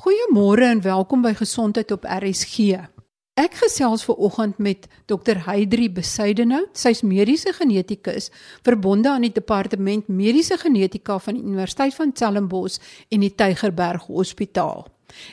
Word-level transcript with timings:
Goeiemôre 0.00 0.64
en 0.64 0.78
welkom 0.80 1.20
by 1.20 1.34
Gesondheid 1.36 1.90
op 1.92 2.06
RSG. 2.08 2.78
Ek 3.36 3.56
gesels 3.60 4.00
ver 4.08 4.16
oggend 4.16 4.56
met 4.56 4.86
Dr. 5.12 5.42
Heidri 5.44 5.90
Besuidenhout. 5.92 6.72
Sy's 6.72 7.02
mediese 7.04 7.52
genetikus 7.52 8.30
verbonde 8.64 9.10
aan 9.12 9.26
die 9.26 9.32
departement 9.36 10.08
mediese 10.08 10.56
genetika 10.62 11.18
van 11.20 11.36
die 11.36 11.44
Universiteit 11.44 11.92
van 11.98 12.14
Stellenbosch 12.14 12.78
en 13.12 13.26
die 13.26 13.34
Tygerberg 13.36 14.06
Hospitaal. 14.08 14.86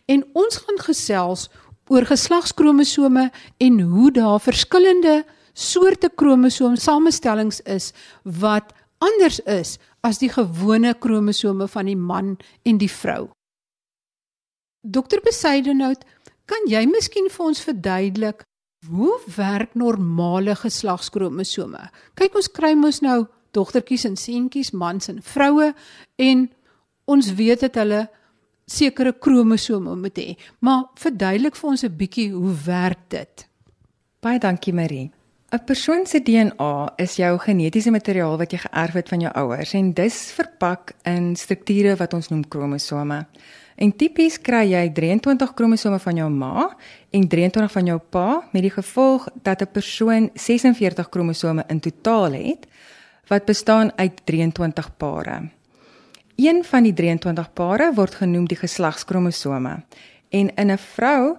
En 0.04 0.26
ons 0.36 0.60
gaan 0.66 0.84
gesels 0.90 1.48
oor 1.88 2.10
geslagskromosome 2.12 3.30
en 3.64 3.80
hoe 3.80 4.12
daar 4.20 4.44
verskillende 4.44 5.22
soorte 5.54 6.12
kromosoomsamestellings 6.12 7.64
is 7.64 7.94
wat 8.24 8.76
anders 9.00 9.40
is 9.48 9.78
as 10.04 10.20
die 10.20 10.34
gewone 10.36 10.92
kromosome 11.00 11.72
van 11.72 11.88
die 11.88 11.96
man 11.96 12.36
en 12.68 12.84
die 12.84 12.92
vrou. 12.92 13.30
Dokter 14.88 15.20
Besaidenhout, 15.20 16.06
kan 16.48 16.68
jy 16.72 16.86
miskien 16.88 17.28
vir 17.28 17.46
ons 17.50 17.60
verduidelik 17.60 18.46
hoe 18.88 19.16
werk 19.36 19.74
normale 19.76 20.56
geslagskromosome? 20.56 21.90
Kyk, 22.16 22.38
ons 22.40 22.48
kry 22.48 22.72
mos 22.80 23.02
nou 23.04 23.26
dogtertjies 23.58 24.06
en 24.08 24.16
seentjies, 24.16 24.72
mans 24.72 25.12
en 25.12 25.20
vroue 25.24 25.74
en 26.24 26.46
ons 27.12 27.34
weet 27.36 27.66
dat 27.66 27.82
hulle 27.82 28.06
sekere 28.68 29.12
kromosome 29.12 29.98
moet 30.00 30.24
hê. 30.24 30.38
Maar 30.64 30.88
verduidelik 30.96 31.56
vir 31.56 31.70
ons 31.70 31.84
'n 31.84 31.98
bietjie 31.98 32.32
hoe 32.32 32.56
werk 32.66 33.10
dit? 33.10 33.48
Baie 34.22 34.40
dankie 34.40 34.74
Marie. 34.74 35.12
'n 35.52 35.66
Persoon 35.66 36.06
se 36.06 36.20
DNA 36.20 36.94
is 36.98 37.16
jou 37.16 37.38
genetiese 37.40 37.92
materiaal 37.92 38.38
wat 38.38 38.52
jy 38.52 38.58
geërf 38.58 38.94
het 38.94 39.10
van 39.10 39.20
jou 39.20 39.34
ouers 39.34 39.74
en 39.74 39.94
dis 39.94 40.32
verpak 40.32 40.92
in 41.04 41.36
strukture 41.36 41.96
wat 41.96 42.14
ons 42.14 42.28
noem 42.30 42.48
kromosome. 42.48 43.26
En 43.78 43.92
tipies 43.94 44.40
kry 44.42 44.64
jy 44.72 44.88
23 44.90 45.52
kromosome 45.54 46.00
van 46.02 46.18
jou 46.18 46.28
ma 46.34 46.64
en 47.14 47.28
23 47.30 47.72
van 47.76 47.90
jou 47.92 47.98
pa 48.10 48.30
met 48.50 48.64
die 48.66 48.74
gevolg 48.74 49.28
dat 49.46 49.62
'n 49.62 49.72
persoon 49.72 50.30
46 50.34 51.10
kromosome 51.10 51.64
in 51.68 51.80
totaal 51.80 52.32
het 52.32 52.66
wat 53.28 53.46
bestaan 53.46 53.92
uit 53.98 54.22
23 54.26 54.98
pare. 54.98 55.50
Een 56.36 56.64
van 56.64 56.84
die 56.84 56.94
23 56.94 57.54
pare 57.54 57.94
word 57.94 58.16
genoem 58.16 58.48
die 58.48 58.58
geslagskromosome 58.58 59.84
en 60.30 60.56
in 60.56 60.72
'n 60.72 60.78
vrou 60.78 61.38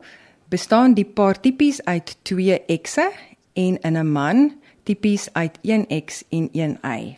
bestaan 0.49 0.95
die 0.95 1.05
paar 1.05 1.41
tipies 1.41 1.85
uit 1.85 2.17
2 2.23 2.63
X'e 2.83 3.11
en 3.53 3.79
in 3.81 3.97
'n 3.99 4.13
man 4.13 4.53
tipies 4.83 5.29
uit 5.33 5.59
1 5.63 6.05
X 6.05 6.25
en 6.29 6.49
1 6.53 6.79
Y. 6.83 7.17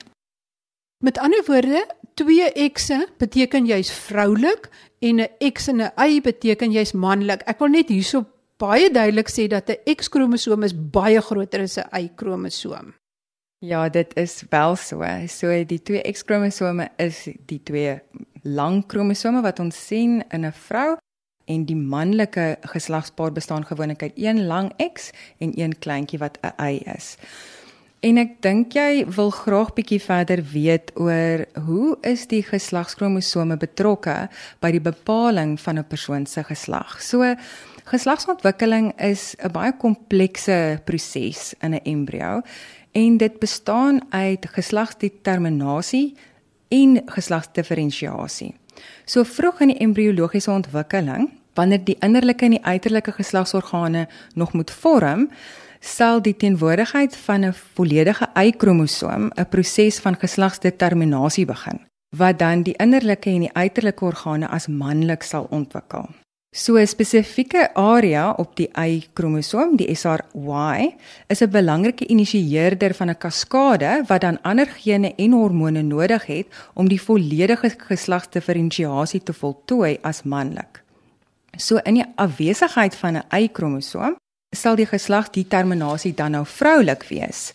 Met 1.04 1.18
ander 1.18 1.42
woorde, 1.46 1.86
2 2.20 2.52
X'e 2.76 3.06
beteken 3.16 3.64
jy's 3.64 3.88
vroulik 3.88 4.68
en 5.00 5.20
'n 5.20 5.52
X 5.52 5.68
en 5.68 5.80
'n 5.80 5.92
Y 5.96 6.20
beteken 6.20 6.72
jy's 6.72 6.92
manlik. 6.92 7.42
Ek 7.46 7.58
wil 7.58 7.72
net 7.72 7.88
hierso 7.88 8.26
baie 8.58 8.90
duidelik 8.90 9.30
sê 9.32 9.48
dat 9.48 9.70
'n 9.70 9.96
X-kromosoom 9.96 10.62
is 10.62 10.74
baie 10.74 11.20
groter 11.20 11.62
as 11.62 11.78
'n 11.78 11.88
Y-kromosoom. 11.96 12.94
Ja, 13.58 13.88
dit 13.88 14.16
is 14.16 14.44
wel 14.50 14.76
so. 14.76 15.02
So 15.26 15.64
die 15.64 15.82
twee 15.82 16.02
X-kromosome 16.12 16.88
is 16.96 17.28
die 17.46 17.62
twee 17.62 18.00
lang 18.42 18.86
kromosome 18.86 19.42
wat 19.42 19.60
ons 19.60 19.86
sien 19.86 20.24
in 20.30 20.44
'n 20.44 20.52
vrou 20.52 20.96
en 21.46 21.64
die 21.64 21.76
manlike 21.76 22.58
geslagspaar 22.60 23.32
bestaan 23.32 23.64
gewoonlik 23.64 24.02
uit 24.02 24.12
een 24.16 24.46
lang 24.46 24.72
X 24.92 25.10
en 25.38 25.52
een 25.60 25.78
kleintjie 25.78 26.18
wat 26.18 26.38
'n 26.42 26.52
Y 26.62 26.82
is. 26.96 27.16
En 28.00 28.16
ek 28.16 28.38
dink 28.40 28.72
jy 28.72 29.02
wil 29.12 29.28
graag 29.28 29.74
bietjie 29.76 29.98
verder 30.00 30.40
weet 30.54 30.88
oor 30.96 31.42
hoe 31.66 31.98
is 32.08 32.22
die 32.30 32.40
geslagskromosome 32.40 33.58
betrokke 33.60 34.14
by 34.64 34.70
die 34.72 34.80
bepaling 34.80 35.58
van 35.60 35.78
'n 35.78 35.84
persoon 35.84 36.24
se 36.26 36.42
geslag. 36.44 37.02
So 37.02 37.34
geslagsontwikkeling 37.84 38.96
is 38.96 39.36
'n 39.36 39.52
baie 39.52 39.72
komplekse 39.76 40.80
proses 40.84 41.54
in 41.60 41.74
'n 41.74 41.84
embrio 41.84 42.40
en 42.92 43.18
dit 43.18 43.38
bestaan 43.38 44.00
uit 44.10 44.46
geslagsdeterminasie 44.48 46.16
en 46.68 47.02
geslagsdifferensiasie. 47.06 48.54
So 49.04 49.24
vroeg 49.24 49.60
in 49.60 49.68
die 49.68 49.78
embriologiese 49.78 50.50
ontwikkeling, 50.50 51.30
wanneer 51.54 51.84
die 51.84 51.96
innerlike 52.00 52.44
en 52.44 52.50
die 52.50 52.64
uiterlike 52.64 53.12
geslagsorgane 53.12 54.08
nog 54.34 54.52
moet 54.52 54.70
vorm, 54.70 55.28
sal 55.80 56.20
die 56.22 56.36
teenwoordigheid 56.36 57.16
van 57.16 57.44
'n 57.44 57.54
volledige 57.74 58.28
Y-kromosoom 58.34 59.30
'n 59.34 59.48
proses 59.48 59.98
van 59.98 60.16
geslagsdeterminasie 60.16 61.44
begin 61.44 61.80
wat 62.16 62.38
dan 62.38 62.62
die 62.62 62.74
innerlike 62.76 63.30
en 63.30 63.40
die 63.40 63.52
uiterlike 63.52 64.04
organe 64.04 64.48
as 64.48 64.66
manlik 64.66 65.22
sal 65.22 65.46
ontwikkel. 65.50 66.08
So 66.52 66.76
'n 66.76 66.86
spesifieke 66.86 67.74
area 67.74 68.32
op 68.32 68.56
die 68.56 68.70
Y-kromosoom, 68.74 69.76
die 69.76 69.94
SRY, 69.94 70.96
is 71.28 71.42
'n 71.42 71.50
belangrike 71.50 72.06
initieerder 72.06 72.94
van 72.94 73.10
'n 73.10 73.18
kaskade 73.18 74.04
wat 74.06 74.20
dan 74.20 74.42
ander 74.42 74.66
gene 74.66 75.14
en 75.14 75.32
hormone 75.32 75.82
nodig 75.82 76.26
het 76.26 76.46
om 76.74 76.88
die 76.88 77.02
volledige 77.02 77.70
geslagsdifferensiasie 77.78 79.22
te 79.22 79.32
voltooi 79.32 79.98
as 80.02 80.22
manlik. 80.22 80.82
So 81.56 81.76
in 81.76 81.94
die 81.94 82.12
afwesigheid 82.16 82.96
van 82.96 83.16
'n 83.16 83.24
Y-kromosoom 83.30 84.16
sal 84.50 84.74
die 84.74 84.86
geslagsdeterminasie 84.86 86.14
dan 86.14 86.34
nou 86.34 86.44
vroulik 86.46 87.04
wees. 87.08 87.52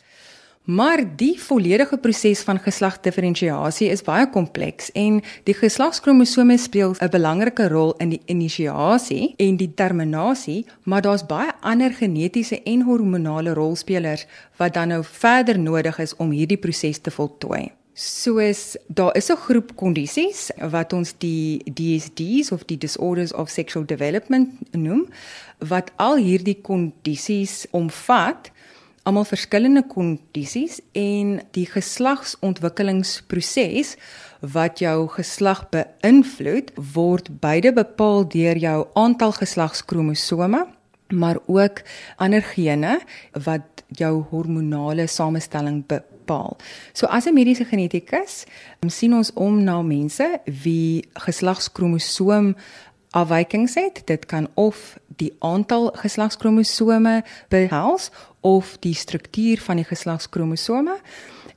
Maar 0.65 1.03
die 1.17 1.35
volledige 1.41 1.97
proses 1.97 2.39
van 2.41 2.57
geslagsdifferensiasie 2.59 3.89
is 3.93 4.01
baie 4.01 4.25
kompleks 4.33 4.89
en 4.97 5.19
die 5.45 5.53
geslagskromosome 5.53 6.57
speel 6.57 6.95
'n 6.97 7.09
belangrike 7.11 7.67
rol 7.67 7.93
in 7.97 8.09
die 8.09 8.21
inisiasie 8.25 9.33
en 9.37 9.57
die 9.57 9.73
terminasie, 9.73 10.65
maar 10.83 11.01
daar's 11.01 11.25
baie 11.25 11.51
ander 11.61 11.93
genetiese 11.93 12.63
en 12.63 12.81
hormonale 12.81 13.53
rolspelers 13.53 14.25
wat 14.57 14.73
dan 14.73 14.87
nou 14.87 15.03
verder 15.03 15.59
nodig 15.59 15.99
is 15.99 16.15
om 16.15 16.31
hierdie 16.31 16.57
proses 16.57 16.99
te 16.99 17.11
voltooi. 17.11 17.71
Soos 17.95 18.75
daar 18.87 19.15
is 19.15 19.31
'n 19.31 19.35
groep 19.35 19.75
kondisies 19.75 20.51
wat 20.69 20.93
ons 20.93 21.13
die 21.17 21.63
DSDs 21.63 22.51
of 22.51 22.65
die 22.65 22.77
disorders 22.77 23.33
of 23.33 23.49
sexual 23.49 23.85
development 23.85 24.49
noem 24.71 25.07
wat 25.59 25.91
al 25.95 26.15
hierdie 26.15 26.61
kondisies 26.61 27.65
omvat, 27.71 28.51
almal 29.03 29.23
verskillende 29.23 29.87
kondisies 29.87 30.81
en 30.91 31.41
die 31.51 31.65
geslagsontwikkelingsproses 31.65 33.95
wat 34.41 34.79
jou 34.79 35.07
geslag 35.07 35.69
beïnvloed 35.69 36.71
word 36.93 37.39
beide 37.39 37.73
bepaal 37.73 38.27
deur 38.27 38.57
jou 38.57 38.87
aantal 38.93 39.31
geslagskromosome 39.31 40.67
maar 41.07 41.37
ook 41.45 41.81
ander 42.17 42.41
gene 42.41 42.99
wat 43.31 43.83
jou 43.87 44.23
hormonale 44.29 45.07
samestelling 45.07 45.87
bepaal. 45.87 46.14
So 46.93 47.07
as 47.07 47.25
'n 47.25 47.33
mediese 47.33 47.65
genetikus 47.65 48.43
sien 48.87 49.13
ons 49.13 49.33
om 49.33 49.63
na 49.63 49.81
mense 49.81 50.39
wie 50.45 51.05
geslagskromosoom 51.13 52.55
afwykings 53.15 53.75
het. 53.75 54.01
Dit 54.05 54.25
kan 54.25 54.47
of 54.53 54.97
die 55.07 55.33
aantal 55.39 55.91
geslagskromosome 55.95 57.23
behels 57.49 58.11
of 58.39 58.77
die 58.79 58.93
struktuur 58.93 59.61
van 59.61 59.75
die 59.75 59.87
geslagskromosome. 59.87 60.99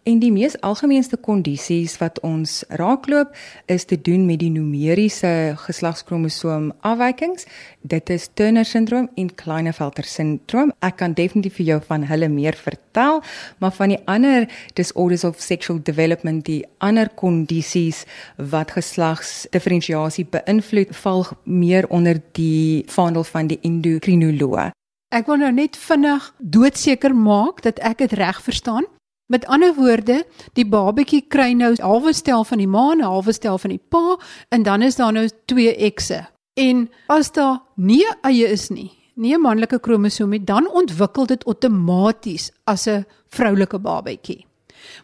En 0.08 0.22
die 0.22 0.30
mees 0.32 0.54
algemeenste 0.64 1.18
kondisies 1.20 1.98
wat 2.00 2.16
ons 2.24 2.62
raakloop 2.80 3.34
is 3.68 3.84
te 3.84 3.98
doen 4.00 4.22
met 4.24 4.38
die 4.40 4.48
numeriese 4.48 5.52
geslagskromosoom 5.66 6.70
afwykings. 6.80 7.44
Dit 7.84 8.08
is 8.14 8.30
Turner 8.32 8.64
syndroom 8.64 9.10
en 9.20 9.28
Klinefelter 9.42 10.08
syndroom. 10.08 10.72
Ek 10.80 10.96
kan 11.02 11.12
definitief 11.18 11.58
vir 11.58 11.68
jou 11.74 11.78
van 11.90 12.08
hulle 12.08 12.32
meer 12.32 12.56
vertel, 12.56 13.20
maar 13.60 13.76
van 13.76 13.92
die 13.92 14.00
ander 14.08 14.48
disorders 14.80 15.28
of 15.28 15.44
sexual 15.44 15.82
development, 15.84 16.46
die 16.48 16.64
ander 16.80 17.12
kondisies 17.12 18.06
wat 18.40 18.78
geslagsdifferensiasie 18.80 20.24
beïnvloed, 20.32 20.96
val 21.04 21.26
meer 21.44 21.84
onder 21.92 22.22
die 22.32 22.86
vaandel 22.88 23.28
van 23.28 23.52
die 23.52 23.60
endokrinoloog. 23.60 24.72
Ek 25.12 25.28
wil 25.28 25.42
nou 25.44 25.52
net 25.52 25.76
vinnig 25.76 26.32
doodseker 26.38 27.12
maak 27.16 27.60
dat 27.64 27.80
ek 27.84 28.06
dit 28.06 28.16
reg 28.16 28.40
verstaan. 28.44 28.88
Met 29.28 29.44
ander 29.46 29.74
woorde, 29.76 30.22
die 30.56 30.64
babatjie 30.64 31.20
kry 31.28 31.50
nou 31.52 31.74
halwe 31.84 32.14
stel 32.16 32.46
van 32.48 32.62
die 32.62 32.68
ma 32.70 32.86
en 32.94 33.02
halwe 33.04 33.34
stel 33.36 33.58
van 33.60 33.74
die 33.74 33.82
pa 33.92 34.16
en 34.48 34.62
dan 34.64 34.82
is 34.86 34.96
daar 34.96 35.12
nou 35.12 35.26
twee 35.44 35.90
X'e. 35.92 36.22
En 36.56 36.86
as 37.12 37.28
daar 37.36 37.58
nie 37.76 38.06
eie 38.24 38.48
is 38.48 38.70
nie, 38.72 38.88
nie 39.14 39.34
'n 39.36 39.40
manlike 39.40 39.78
kromosoom 39.80 40.30
nie, 40.30 40.44
dan 40.44 40.70
ontwikkel 40.70 41.26
dit 41.26 41.44
outomaties 41.44 42.50
as 42.64 42.88
'n 42.88 43.04
vroulike 43.28 43.78
babatjie. 43.78 44.46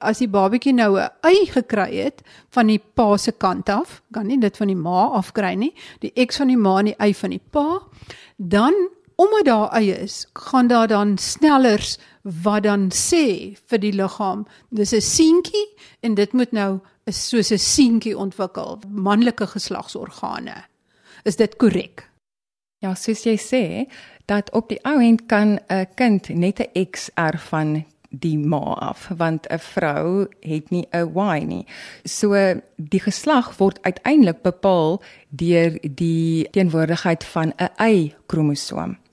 As 0.01 0.19
die 0.19 0.29
babatjie 0.29 0.73
nou 0.73 0.97
'n 0.99 1.11
ei 1.23 1.47
gekry 1.47 2.03
het 2.05 2.23
van 2.49 2.67
die 2.67 2.81
pa 2.95 3.17
se 3.17 3.33
kant 3.33 3.69
af, 3.69 4.03
kan 4.11 4.27
nie 4.27 4.39
dit 4.39 4.57
van 4.57 4.67
die 4.67 4.77
ma 4.77 5.09
afkry 5.13 5.55
nie, 5.55 5.75
die 6.01 6.27
X 6.27 6.37
van 6.37 6.49
die 6.49 6.57
ma 6.57 6.79
en 6.79 6.85
die 6.85 6.97
y 6.99 7.13
van 7.13 7.31
die 7.31 7.43
pa, 7.51 7.83
dan 8.37 8.73
omdat 9.17 9.45
daar 9.45 9.71
eie 9.73 9.97
is, 9.99 10.27
gaan 10.33 10.67
daar 10.67 10.89
dan 10.89 11.19
snellers 11.19 11.99
wat 12.23 12.63
dan 12.63 12.91
sê 12.93 13.57
vir 13.67 13.79
die 13.79 13.93
liggaam, 13.93 14.47
dis 14.71 14.93
'n 14.93 15.01
seentjie 15.01 15.67
en 16.01 16.15
dit 16.15 16.33
moet 16.33 16.53
nou 16.53 16.81
is 17.07 17.29
soos 17.29 17.51
'n 17.53 17.59
seentjie 17.59 18.19
ontwikkel, 18.19 18.81
manlike 18.89 19.47
geslagsorgane. 19.47 20.65
Is 21.25 21.37
dit 21.37 21.57
korrek? 21.57 22.09
Ja, 22.79 22.95
soos 22.95 23.23
jy 23.25 23.37
sê, 23.37 23.93
dat 24.27 24.51
op 24.53 24.69
die 24.69 24.81
ou 24.85 25.01
end 25.01 25.27
kan 25.27 25.59
'n 25.69 25.87
kind 25.95 26.29
net 26.29 26.61
'n 26.61 26.87
X 26.91 27.11
ervan 27.15 27.85
die 28.21 28.39
ma 28.39 28.75
af 28.91 29.11
want 29.17 29.47
'n 29.51 29.59
vrou 29.59 30.27
het 30.41 30.71
nie 30.71 30.87
'n 30.93 31.13
Y 31.15 31.45
nie. 31.45 31.67
So 32.05 32.61
die 32.77 33.01
geslag 33.01 33.57
word 33.57 33.79
uiteindelik 33.83 34.43
bepaal 34.43 35.03
deur 35.29 35.79
die 35.81 36.49
teenwoordigheid 36.51 37.25
van 37.25 37.53
'n 37.59 37.71
Y-kromosoom. 37.79 39.04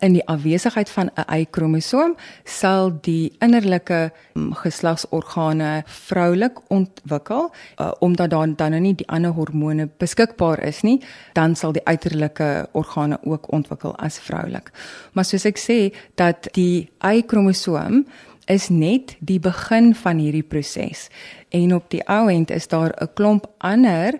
In 0.00 0.14
die 0.16 0.24
afwesigheid 0.28 0.90
van 0.90 1.10
'n 1.14 1.28
Y-kromosoom 1.40 2.16
sal 2.44 2.98
die 3.00 3.32
innerlike 3.38 4.12
mm, 4.34 4.52
geslagsorgane 4.52 5.82
vroulik 5.86 6.70
ontwikkel 6.70 7.52
uh, 7.80 7.90
omdat 7.98 8.30
daar 8.30 8.56
dan 8.56 8.70
nou 8.70 8.80
nie 8.80 8.94
die 8.94 9.08
ander 9.08 9.30
hormone 9.30 9.88
beskikbaar 9.98 10.62
is 10.64 10.80
nie, 10.80 11.02
dan 11.32 11.56
sal 11.56 11.72
die 11.72 11.84
uiterlike 11.84 12.68
organe 12.72 13.18
ook 13.22 13.52
ontwikkel 13.52 13.96
as 13.96 14.18
vroulik. 14.18 14.72
Maar 15.12 15.24
soos 15.24 15.44
ek 15.44 15.58
sê 15.58 15.92
dat 16.14 16.48
die 16.52 16.88
Y-kromosoom 17.04 18.06
is 18.46 18.68
net 18.68 19.16
die 19.20 19.38
begin 19.40 19.94
van 19.94 20.18
hierdie 20.18 20.42
proses. 20.42 21.08
En 21.48 21.74
op 21.74 21.90
die 21.90 22.02
ou 22.08 22.30
end 22.30 22.50
is 22.50 22.68
daar 22.68 22.92
'n 22.96 23.12
klomp 23.14 23.46
ander 23.58 24.18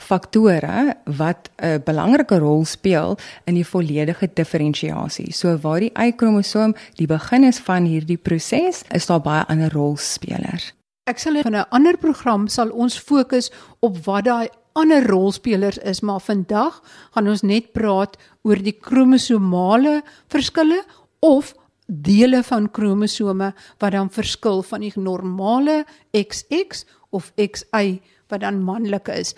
faktore 0.00 0.94
wat 1.04 1.50
'n 1.58 1.82
belangrike 1.84 2.38
rol 2.38 2.64
speel 2.64 3.18
in 3.44 3.54
die 3.54 3.66
volledige 3.66 4.30
diferensiasie. 4.34 5.32
So 5.32 5.56
waar 5.56 5.80
die 5.80 5.92
Y-kromosoom 5.94 6.74
die 6.94 7.06
begin 7.06 7.44
is 7.44 7.58
van 7.58 7.84
hierdie 7.84 8.16
proses, 8.16 8.82
is 8.90 9.06
daar 9.06 9.20
baie 9.20 9.44
ander 9.46 9.72
rolspelers. 9.72 10.72
Ek 11.04 11.18
sal 11.18 11.36
in 11.36 11.54
'n 11.54 11.66
ander 11.70 11.96
program 11.96 12.48
sal 12.48 12.70
ons 12.70 12.98
fokus 12.98 13.50
op 13.80 14.04
wat 14.04 14.24
daai 14.24 14.48
ander 14.72 15.06
rolspelers 15.06 15.78
is, 15.78 16.00
maar 16.00 16.20
vandag 16.20 16.82
gaan 17.10 17.28
ons 17.28 17.42
net 17.42 17.72
praat 17.72 18.16
oor 18.42 18.56
die 18.56 18.78
kromosomale 18.80 20.02
verskille 20.28 20.84
of 21.20 21.54
dele 21.86 22.42
van 22.42 22.70
kromosome 22.70 23.52
wat 23.78 23.92
dan 23.92 24.10
verskil 24.10 24.62
van 24.62 24.80
die 24.80 24.92
normale 24.96 25.84
XX 26.12 26.84
of 27.10 27.32
XY 27.36 28.00
wat 28.32 28.40
dan 28.40 28.62
manlik 28.64 29.08
is. 29.12 29.34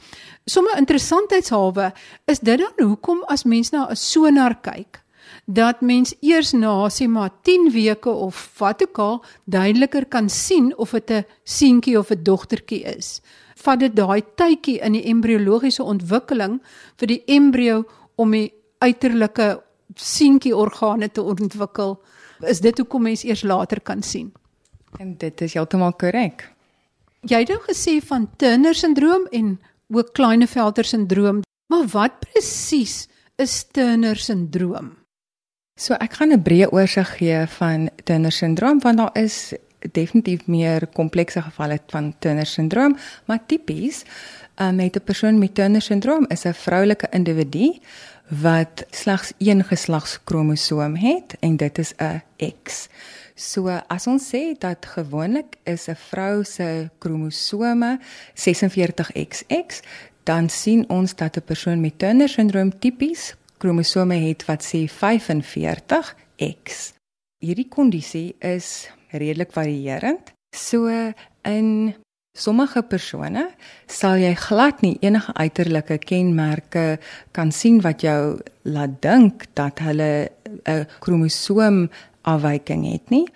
Sommige 0.47 0.79
interessantheidshalwe 0.79 1.93
is 2.31 2.41
dit 2.41 2.59
dan 2.59 2.87
hoekom 2.87 3.25
as 3.27 3.45
mens 3.45 3.71
na 3.75 3.89
'n 3.91 3.97
sonar 3.97 4.61
kyk 4.61 5.05
dat 5.45 5.81
mens 5.81 6.15
eers 6.21 6.53
na 6.53 6.89
sê 6.89 7.07
maar 7.09 7.31
10 7.43 7.71
weke 7.73 8.11
of 8.11 8.59
wat 8.59 8.83
ook 8.83 8.99
al 8.99 9.25
duideliker 9.45 10.07
kan 10.07 10.29
sien 10.29 10.77
of 10.77 10.91
dit 10.91 11.11
'n 11.11 11.27
seentjie 11.45 11.99
of 11.99 12.11
'n 12.11 12.23
dogtertjie 12.23 12.83
is. 12.97 13.21
Vat 13.55 13.81
dit 13.81 13.97
daai 13.97 14.23
tydjie 14.35 14.79
in 14.81 14.93
die 14.93 15.05
embriologiese 15.05 15.83
ontwikkeling 15.83 16.63
vir 16.97 17.07
die 17.07 17.23
embrio 17.27 17.85
om 18.15 18.31
die 18.31 18.53
uiterlike 18.79 19.63
seentjie 19.95 20.57
organe 20.57 21.11
te 21.11 21.23
ontwikkel 21.23 22.01
is 22.41 22.61
dit 22.61 22.79
hoekom 22.79 23.03
mens 23.03 23.25
eers 23.25 23.43
later 23.43 23.81
kan 23.81 24.03
sien. 24.03 24.33
En 24.99 25.17
dit 25.17 25.41
is 25.41 25.55
heeltemal 25.55 25.93
korrek. 25.93 26.54
Jy 27.25 27.39
het 27.41 27.49
nou 27.49 27.61
gesê 27.65 27.95
van 28.05 28.27
Turner 28.37 28.77
syndroom 28.77 29.23
en 29.33 29.55
ook 29.89 30.11
Klinefelter 30.13 30.85
syndroom, 30.85 31.41
maar 31.73 31.87
wat 31.89 32.19
presies 32.21 33.07
is 33.41 33.63
Turner 33.73 34.21
syndroom? 34.21 34.91
So 35.81 35.97
ek 35.97 36.21
gaan 36.21 36.33
'n 36.33 36.43
breë 36.43 36.69
oorsig 36.69 37.17
gee 37.17 37.47
van 37.47 37.89
Turner 38.05 38.33
syndroom 38.33 38.79
want 38.81 38.99
daar 38.99 39.17
is 39.17 39.55
definitief 39.93 40.47
meer 40.47 40.87
komplekse 40.87 41.43
gevalle 41.43 41.81
van 41.89 42.15
Turner 42.19 42.47
syndroom, 42.47 42.97
maar 43.25 43.47
tipies 43.47 44.05
um, 44.61 44.77
met 44.77 44.97
'n 44.97 45.05
persoon 45.05 45.39
met 45.39 45.55
Turner 45.55 45.83
syndroom 45.83 46.27
is 46.29 46.45
'n 46.45 46.53
vroulike 46.53 47.09
individu 47.11 47.79
wat 48.29 48.85
slegs 48.91 49.33
een 49.39 49.65
geslagskromosoom 49.65 50.97
het 50.97 51.37
en 51.41 51.57
dit 51.57 51.79
is 51.79 51.93
'n 51.97 52.23
X. 52.63 52.89
So 53.35 53.69
as 53.69 54.07
ons 54.07 54.31
sê 54.31 54.55
dat 54.59 54.87
gewoonlik 54.87 55.59
is 55.67 55.89
'n 55.89 55.97
vrou 55.97 56.45
se 56.45 56.91
kromosome 56.99 57.99
46XX, 58.35 59.83
dan 60.25 60.49
sien 60.49 60.89
ons 60.89 61.15
dat 61.15 61.37
'n 61.37 61.45
persoon 61.45 61.81
met 61.81 61.99
Turner 61.99 62.29
syndroom 62.29 62.79
tipies 62.79 63.35
kromosome 63.59 64.15
het 64.15 64.45
wat 64.45 64.63
sê 64.63 64.89
45X. 64.89 66.93
Hierdie 67.39 67.69
kondisie 67.69 68.35
is 68.39 68.89
redelik 69.11 69.53
varierend. 69.53 70.33
So 70.57 71.13
in 71.43 71.95
Sommige 72.37 72.83
persone 72.83 73.45
sal 73.87 74.17
jy 74.19 74.33
glad 74.35 74.81
nie 74.83 74.97
enige 75.07 75.31
uiterlike 75.39 76.01
kenmerke 76.03 76.99
kan 77.31 77.53
sien 77.55 77.77
wat 77.85 78.03
jou 78.03 78.41
laat 78.67 78.97
dink 79.03 79.47
dat 79.55 79.79
hulle 79.79 80.33
'n 80.67 80.87
kromosoom 80.99 81.89
afwyking 82.25 82.85
het 82.91 83.11
nie. 83.11 83.27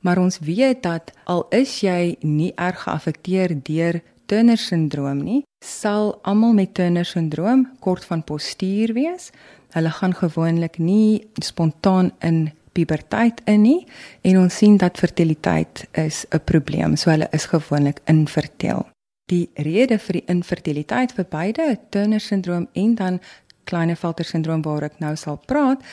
Maar 0.00 0.18
ons 0.22 0.38
weet 0.38 0.82
dat 0.82 1.12
al 1.24 1.46
is 1.50 1.80
jy 1.82 2.16
nie 2.20 2.52
erg 2.56 2.84
geaffekteer 2.86 3.56
deur 3.62 4.00
Turner 4.28 4.60
syndroom 4.60 5.22
nie, 5.24 5.42
sal 5.64 6.18
almal 6.28 6.52
met 6.52 6.74
Turner 6.76 7.06
syndroom 7.08 7.64
kort 7.80 8.04
van 8.04 8.22
postuur 8.22 8.92
wees. 8.92 9.30
Hulle 9.72 9.90
gaan 9.90 10.14
gewoonlik 10.14 10.76
nie 10.78 11.24
spontaan 11.40 12.12
in 12.20 12.50
puberteit 12.76 13.40
in 13.48 13.64
nie 13.64 13.80
en 14.22 14.38
ons 14.42 14.60
sien 14.60 14.76
dat 14.76 15.00
fertiliteit 15.00 15.86
is 15.92 16.26
'n 16.30 16.44
probleem. 16.44 16.96
So 16.96 17.10
hulle 17.10 17.28
is 17.32 17.46
gewoonlik 17.46 18.00
infertil. 18.04 18.86
Die 19.26 19.50
rede 19.54 19.98
vir 19.98 20.12
die 20.12 20.24
infertiliteit 20.26 21.12
vir 21.12 21.26
beide 21.30 21.78
Turner 21.90 22.20
syndroom 22.20 22.68
en 22.72 22.94
dan 22.94 23.20
Klinefelter 23.68 24.24
syndroom 24.24 24.64
waar 24.64 24.88
ek 24.88 24.98
nou 25.02 25.14
sal 25.16 25.38
praat, 25.50 25.84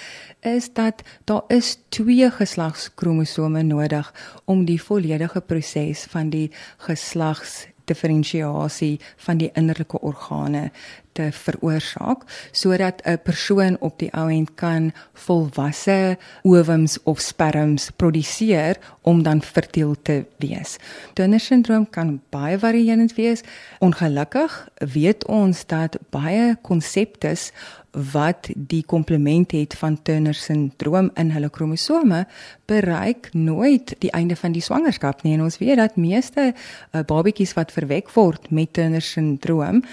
is 0.41 0.71
dat 0.73 1.03
daar 1.29 1.43
is 1.53 1.75
twee 1.93 2.31
geslagskromosome 2.31 3.63
nodig 3.67 4.11
om 4.45 4.65
die 4.65 4.79
volledige 4.81 5.41
proses 5.43 6.05
van 6.15 6.31
die 6.33 6.47
geslags 6.87 7.65
diferensiasie 7.85 8.99
van 9.27 9.37
die 9.37 9.51
innerlike 9.53 9.99
organe 10.01 10.69
te 11.15 11.29
veroorsaak 11.31 12.25
sodat 12.51 13.01
'n 13.05 13.17
persoon 13.23 13.77
op 13.79 13.99
die 13.99 14.11
ou 14.13 14.29
end 14.29 14.53
kan 14.55 14.91
volwasse 15.13 16.17
ovums 16.43 16.97
of 17.03 17.19
sperms 17.19 17.89
produseer 17.95 18.77
om 19.01 19.23
dan 19.23 19.41
fertiel 19.41 19.95
te 20.01 20.25
wees. 20.37 20.77
Turner 21.13 21.39
syndroom 21.39 21.89
kan 21.89 22.21
baie 22.29 22.59
varierend 22.59 23.15
wees. 23.15 23.41
Ongelukkig 23.79 24.67
weet 24.93 25.25
ons 25.25 25.65
dat 25.65 25.97
baie 26.09 26.57
konseptes 26.61 27.51
wat 27.95 28.49
die 28.55 28.83
komplement 28.83 29.51
het 29.51 29.75
van 29.79 30.01
Turner 30.01 30.35
syndroom 30.35 31.09
in 31.15 31.31
hulle 31.31 31.49
kromosome 31.49 32.25
bereik 32.67 33.29
nooit 33.33 33.95
die 33.99 34.11
einde 34.11 34.35
van 34.35 34.51
die 34.51 34.63
swangerskap 34.63 35.23
nie 35.23 35.35
en 35.37 35.45
ons 35.47 35.57
weet 35.61 35.79
dat 35.79 35.95
meeste 35.95 36.51
uh, 36.51 37.03
babatjies 37.07 37.55
wat 37.55 37.71
verwek 37.71 38.11
word 38.15 38.51
met 38.51 38.73
Turner 38.73 39.01
syndroom 39.01 39.83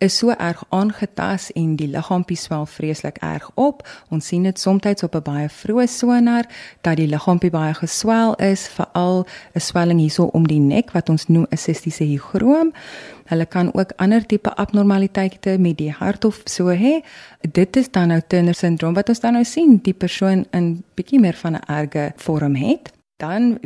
is 0.00 0.16
so 0.16 0.32
erg 0.32 0.62
aangetas 0.68 1.50
en 1.52 1.74
die 1.76 1.88
liggaampie 1.92 2.36
swel 2.40 2.64
vreeslik 2.66 3.18
erg 3.24 3.50
op. 3.60 3.82
Ons 4.08 4.30
sien 4.32 4.46
dit 4.48 4.58
soms 4.58 5.02
op 5.04 5.14
'n 5.14 5.22
baie 5.22 5.48
vroeë 5.48 5.86
sonar 5.88 6.44
dat 6.80 6.96
die 6.96 7.06
liggaampie 7.06 7.50
baie 7.50 7.74
geswel 7.74 8.34
is, 8.34 8.68
veral 8.68 9.26
'n 9.54 9.60
swelling 9.60 10.00
hierso 10.00 10.24
om 10.24 10.46
die 10.46 10.60
nek 10.60 10.90
wat 10.92 11.08
ons 11.08 11.26
noem 11.28 11.46
'n 11.50 11.56
sistiese 11.56 12.04
hygroom. 12.04 12.72
Hulle 13.24 13.46
kan 13.46 13.74
ook 13.74 13.92
ander 13.96 14.26
tipe 14.26 14.54
abnormaliteite 14.54 15.58
met 15.58 15.76
die 15.76 15.92
hart 15.92 16.24
of 16.24 16.40
so 16.44 16.64
hê. 16.64 17.04
Dit 17.52 17.76
is 17.76 17.90
dan 17.90 18.08
nou 18.08 18.20
Turner 18.26 18.54
syndroom 18.54 18.94
wat 18.94 19.08
ons 19.08 19.20
dan 19.20 19.32
nou 19.32 19.44
sien, 19.44 19.78
die 19.82 19.94
persoon 19.94 20.46
in 20.50 20.84
bietjie 20.94 21.20
meer 21.20 21.34
van 21.34 21.52
'n 21.52 21.62
erge 21.66 22.12
vorm 22.16 22.54
het. 22.54 22.92
Dan 23.16 23.58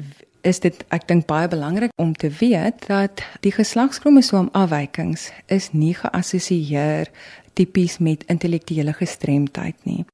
is 0.44 0.60
dit 0.60 0.84
ek 0.94 1.06
dink 1.08 1.26
baie 1.26 1.48
belangrik 1.48 1.92
om 2.00 2.12
te 2.14 2.28
weet 2.40 2.86
dat 2.86 3.22
die 3.44 3.52
geslagskromosoom 3.54 4.50
afwykings 4.52 5.30
is 5.46 5.70
nie 5.72 5.94
geassosieer 5.96 7.10
tipies 7.54 7.98
met 7.98 8.24
intellektuele 8.28 8.92
gestremdheid 8.92 9.76
nie. 9.88 10.04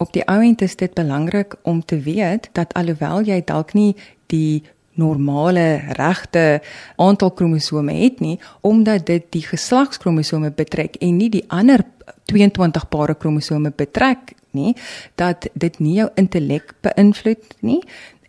Op 0.00 0.12
die 0.12 0.24
ou 0.24 0.40
end 0.42 0.62
is 0.62 0.76
dit 0.76 0.94
belangrik 0.94 1.56
om 1.62 1.82
te 1.84 1.98
weet 2.00 2.48
dat 2.56 2.72
alhoewel 2.78 3.24
jy 3.26 3.42
dalk 3.44 3.74
nie 3.74 3.94
die 4.32 4.62
normale 5.00 5.80
regte 5.98 6.60
aantal 6.96 7.30
kromosome 7.30 7.92
het 7.92 8.20
nie 8.20 8.38
omdat 8.60 9.06
dit 9.06 9.26
die 9.32 9.44
geslagskromosome 9.46 10.50
betrek 10.50 10.98
en 11.00 11.16
nie 11.16 11.30
die 11.30 11.44
ander 11.48 11.84
22 12.30 12.88
pare 12.88 13.14
kromosome 13.14 13.72
betrek 13.76 14.34
nie 14.56 14.74
dat 15.20 15.46
dit 15.52 15.78
nie 15.78 15.94
jou 16.00 16.08
intellek 16.20 16.74
beïnvloed 16.84 17.54
nie 17.60 17.80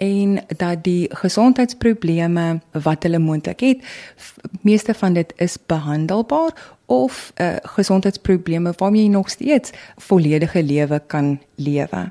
en 0.01 0.39
dat 0.57 0.83
die 0.83 1.15
gesondheidsprobleme 1.15 2.59
wat 2.71 3.03
hulle 3.03 3.19
moontlik 3.19 3.59
het, 3.59 3.83
meeste 4.61 4.93
van 4.93 5.13
dit 5.13 5.33
is 5.35 5.57
behandelbaar 5.65 6.77
of 6.85 7.31
uh, 7.35 7.55
gesondheidsprobleme 7.61 8.73
waarmee 8.77 9.03
jy 9.03 9.09
nog 9.09 9.29
steeds 9.29 9.71
volledige 9.97 10.63
lewe 10.63 11.01
kan 11.07 11.39
lewe. 11.55 12.09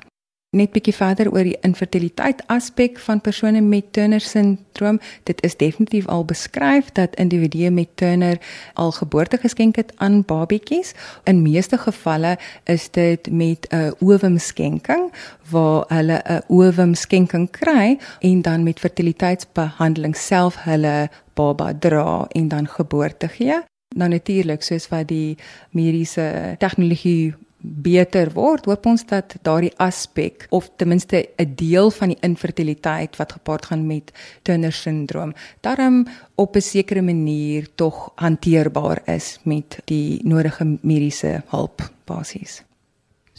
Net 0.51 0.73
bietjie 0.75 0.91
verder 0.91 1.29
oor 1.31 1.47
die 1.47 1.55
infertiliteit 1.63 2.41
aspek 2.51 2.97
van 2.99 3.21
persone 3.23 3.61
met 3.63 3.93
Turner 3.95 4.19
syndroom. 4.19 4.97
Dit 5.23 5.39
is 5.47 5.55
definitief 5.55 6.07
al 6.11 6.25
beskryf 6.27 6.89
dat 6.97 7.15
individue 7.15 7.69
met 7.71 7.93
Turner 7.95 8.35
al 8.73 8.91
geboorte 8.91 9.37
geskenk 9.39 9.79
het 9.79 9.93
aan 10.03 10.25
babietjies. 10.27 10.91
In 11.23 11.39
meeste 11.41 11.79
gevalle 11.79 12.35
is 12.67 12.89
dit 12.91 13.31
met 13.31 13.67
'n 13.71 13.93
ovumskenking 13.99 15.13
waar 15.49 15.85
hulle 15.87 16.19
'n 16.27 16.43
ovumskenking 16.47 17.51
kry 17.51 17.97
en 18.19 18.41
dan 18.41 18.63
met 18.63 18.79
fertiliteitsbehandeling 18.79 20.15
self 20.15 20.63
hulle 20.63 21.09
baba 21.33 21.73
dra 21.79 22.25
en 22.27 22.47
dan 22.47 22.67
geboorte 22.67 23.27
gee. 23.27 23.61
Nou 23.95 24.09
natuurlik 24.09 24.63
soos 24.63 24.87
wat 24.87 25.07
die 25.07 25.37
mediese 25.69 26.55
tegnologie 26.57 27.33
beter 27.61 28.31
word, 28.33 28.65
hoop 28.65 28.85
ons 28.85 29.05
dat 29.05 29.35
daardie 29.45 29.73
aspek 29.77 30.47
of 30.49 30.69
ten 30.77 30.87
minste 30.87 31.29
'n 31.37 31.53
deel 31.55 31.91
van 31.91 32.07
die 32.07 32.17
infertiliteit 32.21 33.15
wat 33.17 33.31
gepaard 33.31 33.65
gaan 33.65 33.87
met 33.87 34.11
Turner 34.41 34.73
syndroom, 34.73 35.33
daarom 35.61 36.07
op 36.35 36.55
'n 36.55 36.61
sekere 36.61 37.01
manier 37.01 37.67
tog 37.75 38.11
hanteerbaar 38.15 39.01
is 39.05 39.39
met 39.43 39.79
die 39.85 40.19
nodige 40.23 40.77
mediese 40.81 41.43
hulp 41.47 41.91
basies. 42.05 42.63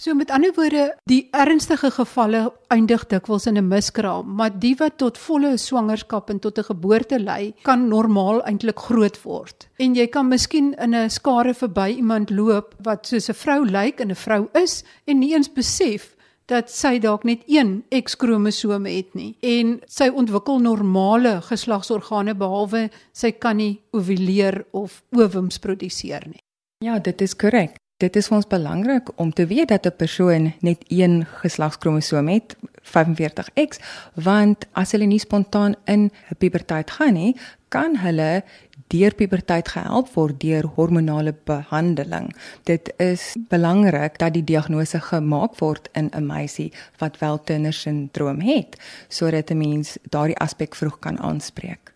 So 0.03 0.15
met 0.19 0.33
ander 0.35 0.51
woorde, 0.57 0.97
die 1.07 1.29
ernstige 1.31 1.93
gevalle 1.95 2.41
eindig 2.75 3.05
dikwels 3.07 3.45
in 3.47 3.59
'n 3.59 3.69
miskraam, 3.69 4.35
maar 4.35 4.51
die 4.51 4.75
wat 4.79 4.97
tot 4.99 5.19
volle 5.19 5.57
swangerskap 5.57 6.31
en 6.31 6.39
tot 6.39 6.59
'n 6.59 6.65
geboorte 6.65 7.19
lei, 7.21 7.55
kan 7.63 7.89
normaal 7.89 8.43
eintlik 8.43 8.79
groot 8.79 9.23
word. 9.23 9.69
En 9.77 9.95
jy 9.95 10.07
kan 10.07 10.29
miskien 10.29 10.75
in 10.75 10.95
'n 10.95 11.11
skare 11.11 11.55
verby 11.55 11.95
iemand 11.97 12.31
loop 12.31 12.75
wat 12.83 13.07
soos 13.07 13.29
'n 13.29 13.35
vrou 13.35 13.65
lyk 13.65 14.01
en 14.01 14.11
'n 14.11 14.15
vrou 14.15 14.49
is 14.53 14.85
en 15.05 15.19
nie 15.19 15.35
eens 15.35 15.53
besef 15.53 16.17
dat 16.47 16.71
sy 16.71 16.99
dalk 16.99 17.25
net 17.25 17.43
een 17.47 17.85
X-kromosoom 18.03 18.87
het 18.87 19.15
nie 19.15 19.37
en 19.41 19.81
sy 19.87 20.09
ontwikkel 20.09 20.59
normale 20.59 21.41
geslagsorgane 21.41 22.35
behalwe 22.35 22.91
sy 23.13 23.31
kan 23.31 23.57
nie 23.57 23.81
ovuleer 23.93 24.65
of 24.73 25.03
ovums 25.11 25.59
produseer 25.59 26.23
nie. 26.27 26.43
Ja, 26.79 26.99
dit 26.99 27.21
is 27.21 27.37
korrek 27.37 27.82
dit 28.03 28.17
is 28.19 28.29
vir 28.29 28.39
ons 28.41 28.51
belangrik 28.51 29.13
om 29.23 29.31
te 29.33 29.47
weet 29.47 29.69
dat 29.69 29.87
'n 29.87 29.97
persoon 29.97 30.53
net 30.61 30.85
een 30.89 31.27
geslagskromosoom 31.43 32.29
het, 32.29 32.57
45X, 32.83 33.79
want 34.15 34.67
as 34.73 34.93
hulle 34.93 35.07
nie 35.07 35.19
spontaan 35.19 35.75
in 35.85 36.11
puberteit 36.39 36.91
gaan 36.91 37.15
nie, 37.15 37.37
kan 37.69 37.97
hulle 37.97 38.43
deur 38.87 39.15
puberteit 39.15 39.69
gehelp 39.69 40.09
word 40.15 40.41
deur 40.41 40.67
hormonale 40.77 41.35
behandeling. 41.45 42.35
Dit 42.69 42.93
is 42.97 43.37
belangrik 43.49 44.19
dat 44.19 44.33
die 44.33 44.45
diagnose 44.45 45.01
gemaak 45.01 45.57
word 45.59 45.89
in 45.93 46.11
'n 46.13 46.27
meisie 46.27 46.73
wat 46.99 47.19
wel 47.19 47.43
Turner 47.45 47.73
syndroom 47.73 48.41
het, 48.41 48.77
sodat 49.09 49.51
'n 49.51 49.59
mens 49.59 49.97
daardie 50.11 50.39
aspek 50.39 50.75
vroeg 50.75 50.99
kan 50.99 51.19
aanspreek. 51.19 51.92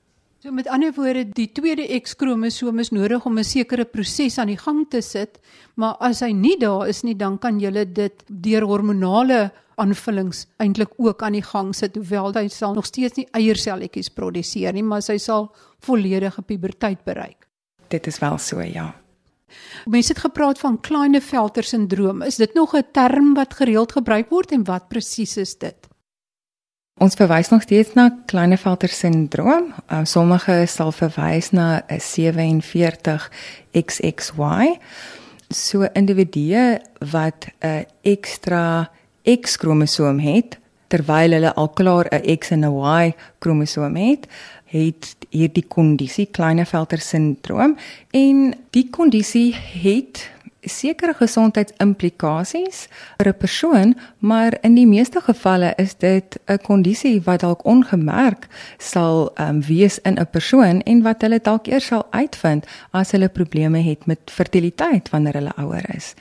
So 0.47 0.53
met 0.55 0.69
ander 0.71 0.93
woorde, 0.95 1.25
die 1.35 1.49
tweede 1.50 1.83
X-kromosoom 2.05 2.79
is 2.79 2.93
nodig 2.95 3.25
om 3.26 3.38
'n 3.38 3.45
sekere 3.45 3.85
proses 3.85 4.38
aan 4.38 4.47
die 4.47 4.57
gang 4.57 4.87
te 4.88 5.00
sit, 5.03 5.41
maar 5.75 5.97
as 5.99 6.21
hy 6.21 6.31
nie 6.31 6.57
daar 6.57 6.87
is 6.88 7.03
nie, 7.03 7.17
dan 7.17 7.38
kan 7.38 7.59
jy 7.59 7.85
dit 7.93 8.23
deur 8.29 8.62
hormonale 8.62 9.50
aanvullings 9.75 10.47
eintlik 10.59 10.93
ook 10.99 11.23
aan 11.23 11.33
die 11.33 11.43
gang 11.43 11.75
sit, 11.75 11.97
hoewel 11.97 12.33
hy 12.33 12.47
sal 12.49 12.75
nog 12.75 12.87
steeds 12.87 13.17
nie 13.17 13.26
eierselletjies 13.33 14.09
produseer 14.09 14.73
nie, 14.73 14.83
maar 14.83 15.03
hy 15.09 15.19
sal 15.19 15.53
volledige 15.81 16.43
puberteit 16.43 17.05
bereik. 17.05 17.49
Dit 17.88 18.07
is 18.07 18.19
wel 18.21 18.38
so, 18.38 18.61
ja. 18.61 18.95
Mense 19.87 20.12
het 20.12 20.23
gepraat 20.23 20.59
van 20.59 20.81
Klinefelter 20.81 21.65
sindroom. 21.65 22.23
Is 22.23 22.37
dit 22.37 22.55
nog 22.55 22.76
'n 22.76 22.85
term 22.93 23.35
wat 23.35 23.55
gereeld 23.55 23.93
gebruik 23.93 24.31
word 24.31 24.53
en 24.53 24.65
wat 24.65 24.88
presies 24.88 25.37
is 25.37 25.59
dit? 25.59 25.88
Ons 26.97 27.12
verwys 27.12 27.50
nog 27.53 27.61
steeds 27.67 27.93
na 27.93 28.09
Klinefelter 28.25 28.88
sindroom. 28.88 29.67
Uh, 29.93 29.99
sommige 30.09 30.62
sal 30.65 30.95
verwys 30.97 31.50
na 31.53 31.83
'n 31.93 32.00
47 32.00 33.31
XXY. 33.73 34.79
So 35.50 35.85
individue 35.93 36.81
wat 37.12 37.53
'n 37.61 37.85
ekstra 38.03 38.91
X-kromosoom 39.23 40.19
het 40.19 40.59
terwyl 40.88 41.33
hulle 41.37 41.55
al 41.55 41.69
klaar 41.69 42.09
'n 42.11 42.38
X 42.38 42.50
en 42.50 42.65
'n 42.65 42.73
Y 42.73 43.15
kromosoom 43.38 43.97
het, 43.97 44.26
het 44.65 45.17
hierdie 45.31 45.67
kondisie 45.69 46.26
Klinefelter 46.26 46.99
sindroom 46.99 47.76
en 48.11 48.55
die 48.71 48.88
kondisie 48.91 49.55
het 49.55 50.31
sekere 50.67 51.15
gesondheidsimplikasies 51.15 52.89
vir 53.19 53.29
'n 53.29 53.39
persoon, 53.39 53.95
maar 54.19 54.59
in 54.63 54.75
die 54.75 54.87
meeste 54.87 55.21
gevalle 55.21 55.75
is 55.77 55.95
dit 55.95 56.39
'n 56.47 56.59
kondisie 56.59 57.23
wat 57.25 57.41
dalk 57.41 57.65
ongemerk 57.65 58.49
sal 58.79 59.31
um, 59.41 59.63
wees 59.63 59.99
in 59.99 60.19
'n 60.19 60.27
persoon 60.31 60.83
en 60.83 61.03
wat 61.03 61.23
hulle 61.23 61.41
dalk 61.43 61.67
eers 61.67 61.87
sal 61.87 62.07
uitvind 62.11 62.67
as 62.93 63.11
hulle 63.11 63.29
probleme 63.29 63.79
het 63.79 64.07
met 64.07 64.19
fertiliteit 64.25 65.11
wanneer 65.11 65.33
hulle 65.33 65.57
ouer 65.57 65.95
is. 65.95 66.15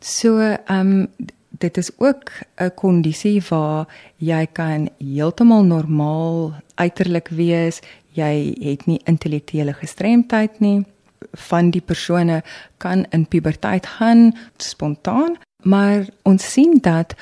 So, 0.00 0.38
ehm 0.38 0.90
um, 0.90 1.08
dit 1.58 1.76
is 1.76 1.90
ook 1.98 2.30
'n 2.56 2.74
kondisie 2.74 3.42
waar 3.48 3.86
jy 4.16 4.46
kan 4.52 4.88
heeltemal 4.98 5.64
normaal 5.64 6.52
uiterlik 6.74 7.28
wees, 7.28 7.80
jy 8.12 8.54
het 8.60 8.86
nie 8.86 9.00
intellektuele 9.04 9.72
gestremdheid 9.72 10.60
nie 10.60 10.84
van 11.32 11.70
die 11.70 11.80
persone 11.80 12.42
kan 12.76 13.06
in 13.10 13.26
puberteit 13.26 13.86
gaan 13.86 14.32
spontaan, 14.56 15.36
maar 15.62 16.06
ons 16.22 16.52
sien 16.52 16.78
dat 16.80 17.14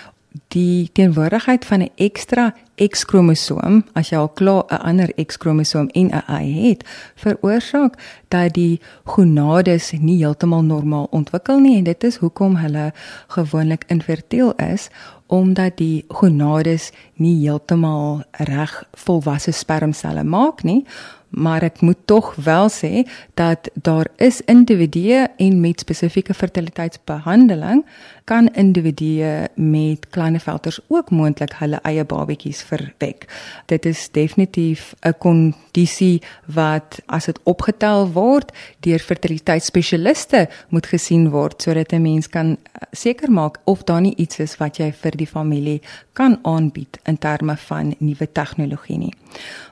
die 0.49 0.91
teenwoordigheid 0.93 1.65
van 1.65 1.81
'n 1.83 1.91
ekstra 1.95 2.55
X-kromosoom, 2.89 3.85
as 3.93 4.09
jy 4.09 4.17
al 4.17 4.29
klaar 4.29 4.65
'n 4.69 4.83
ander 4.83 5.25
X-kromosoom 5.27 5.89
en 5.89 6.11
'n 6.11 6.43
Y 6.43 6.69
het, 6.69 6.85
veroorsaak 7.15 7.95
dat 8.29 8.55
die 8.55 8.81
gonades 9.05 9.93
nie 9.93 10.17
heeltemal 10.17 10.63
normaal 10.63 11.07
ontwikkel 11.11 11.59
nie 11.59 11.77
en 11.77 11.85
dit 11.85 12.05
is 12.05 12.17
hoekom 12.17 12.57
hulle 12.57 12.93
gewoonlik 13.27 13.85
infertiel 13.87 14.53
is 14.55 14.89
omdat 15.27 15.77
die 15.77 16.05
gonades 16.09 16.91
nie 17.15 17.47
heeltemal 17.47 18.23
reg 18.31 18.85
volwasse 18.93 19.51
spermselle 19.51 20.25
maak 20.25 20.63
nie 20.63 20.87
maar 21.31 21.63
ek 21.63 21.81
moet 21.81 21.99
tog 22.05 22.35
wel 22.35 22.69
sê 22.69 23.07
dat 23.35 23.71
daar 23.75 24.07
is 24.17 24.41
individue 24.41 25.29
en 25.37 25.61
met 25.61 25.81
spesifieke 25.81 26.35
fertiliteitsbehandeling 26.35 27.85
kan 28.25 28.49
individue 28.55 29.49
met 29.55 30.09
Klinefelters 30.11 30.81
ook 30.87 31.11
moontlik 31.11 31.53
hulle 31.59 31.81
eie 31.83 32.05
babatjies 32.05 32.63
verwek. 32.63 33.27
Dit 33.67 33.87
is 33.87 34.09
definitief 34.11 34.95
'n 35.03 35.15
kondisie 35.19 36.23
wat 36.47 37.01
as 37.07 37.25
dit 37.25 37.41
opgetel 37.43 38.11
word 38.13 38.53
deur 38.81 38.99
fertiliteitsspesialiste 38.99 40.49
moet 40.69 40.87
gesien 40.87 41.31
word 41.31 41.63
sodat 41.63 41.93
'n 41.93 42.03
mens 42.03 42.29
kan 42.29 42.57
eh, 42.57 42.83
seker 42.93 43.31
maak 43.31 43.59
of 43.65 43.83
daar 43.83 44.01
nie 44.01 44.15
iets 44.17 44.39
is 44.39 44.57
wat 44.57 44.77
jy 44.77 44.93
vir 44.93 45.17
die 45.17 45.27
familie 45.27 45.81
kan 46.13 46.39
aanbied 46.43 46.99
in 47.05 47.19
terme 47.19 47.57
van 47.57 47.95
nuwe 47.99 48.33
tegnologie 48.33 48.99
nie. 48.99 49.15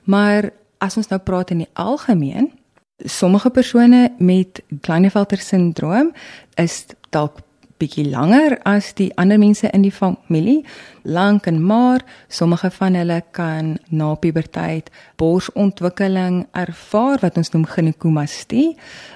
Maar 0.04 0.50
as 0.78 0.96
ons 0.96 1.10
nou 1.10 1.20
praat 1.20 1.50
in 1.54 1.64
die 1.64 1.70
algemeen, 1.78 2.50
sommige 2.98 3.50
persone 3.50 4.08
met 4.18 4.62
Klinefelter 4.82 5.38
sindroom 5.38 6.12
is 6.58 6.84
dalk 7.14 7.42
bietjie 7.78 8.08
langer 8.10 8.58
as 8.68 8.92
die 8.98 9.10
ander 9.16 9.38
mense 9.38 9.70
in 9.70 9.82
die 9.82 9.94
familie, 9.94 10.64
lank 11.08 11.46
en 11.46 11.60
maar 11.64 12.02
sommige 12.28 12.70
van 12.70 12.94
hulle 12.98 13.22
kan 13.32 13.76
na 13.88 14.14
puberteit 14.14 14.90
borsontwikkeling 15.16 16.42
ervaar 16.52 17.22
wat 17.22 17.38
ons 17.40 17.52
noem 17.54 17.64
gynekomastie 17.70 18.74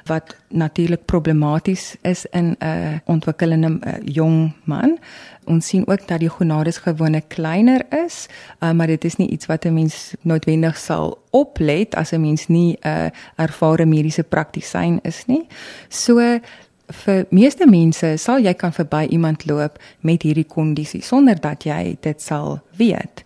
wat 0.09 0.37
natuurlik 0.49 1.05
problematies 1.07 1.97
is 2.03 2.25
in 2.33 2.57
'n 2.59 3.01
ontwikkelende 3.05 3.79
uh, 3.81 3.93
jong 4.05 4.53
man. 4.65 4.99
Ons 5.45 5.67
sien 5.67 5.87
ook 5.87 6.09
dat 6.09 6.21
die 6.21 6.29
gonades 6.29 6.79
gewoonlik 6.79 7.29
kleiner 7.29 7.83
is, 8.05 8.29
uh, 8.61 8.71
maar 8.71 8.87
dit 8.87 9.05
is 9.05 9.17
nie 9.17 9.29
iets 9.29 9.47
wat 9.47 9.65
'n 9.65 9.75
mens 9.75 10.15
noodwendig 10.23 10.77
sal 10.77 11.19
oplet 11.31 11.95
as 11.95 12.13
'n 12.13 12.21
mens 12.21 12.47
nie 12.47 12.77
'n 12.81 12.89
uh, 12.89 13.11
ervare 13.37 13.87
mediese 13.87 14.23
praktisyn 14.23 14.99
is 15.03 15.27
nie. 15.27 15.47
So 15.89 16.41
vir 16.93 17.27
meeste 17.31 17.67
mense 17.67 18.17
sal 18.19 18.39
jy 18.45 18.55
kan 18.55 18.73
verby 18.73 19.07
iemand 19.11 19.47
loop 19.47 19.79
met 20.01 20.23
hierdie 20.23 20.49
kondisie 20.49 21.03
sonder 21.03 21.41
dat 21.41 21.65
jy 21.65 21.97
dit 22.01 22.23
sal 22.23 22.61
weet. 22.77 23.25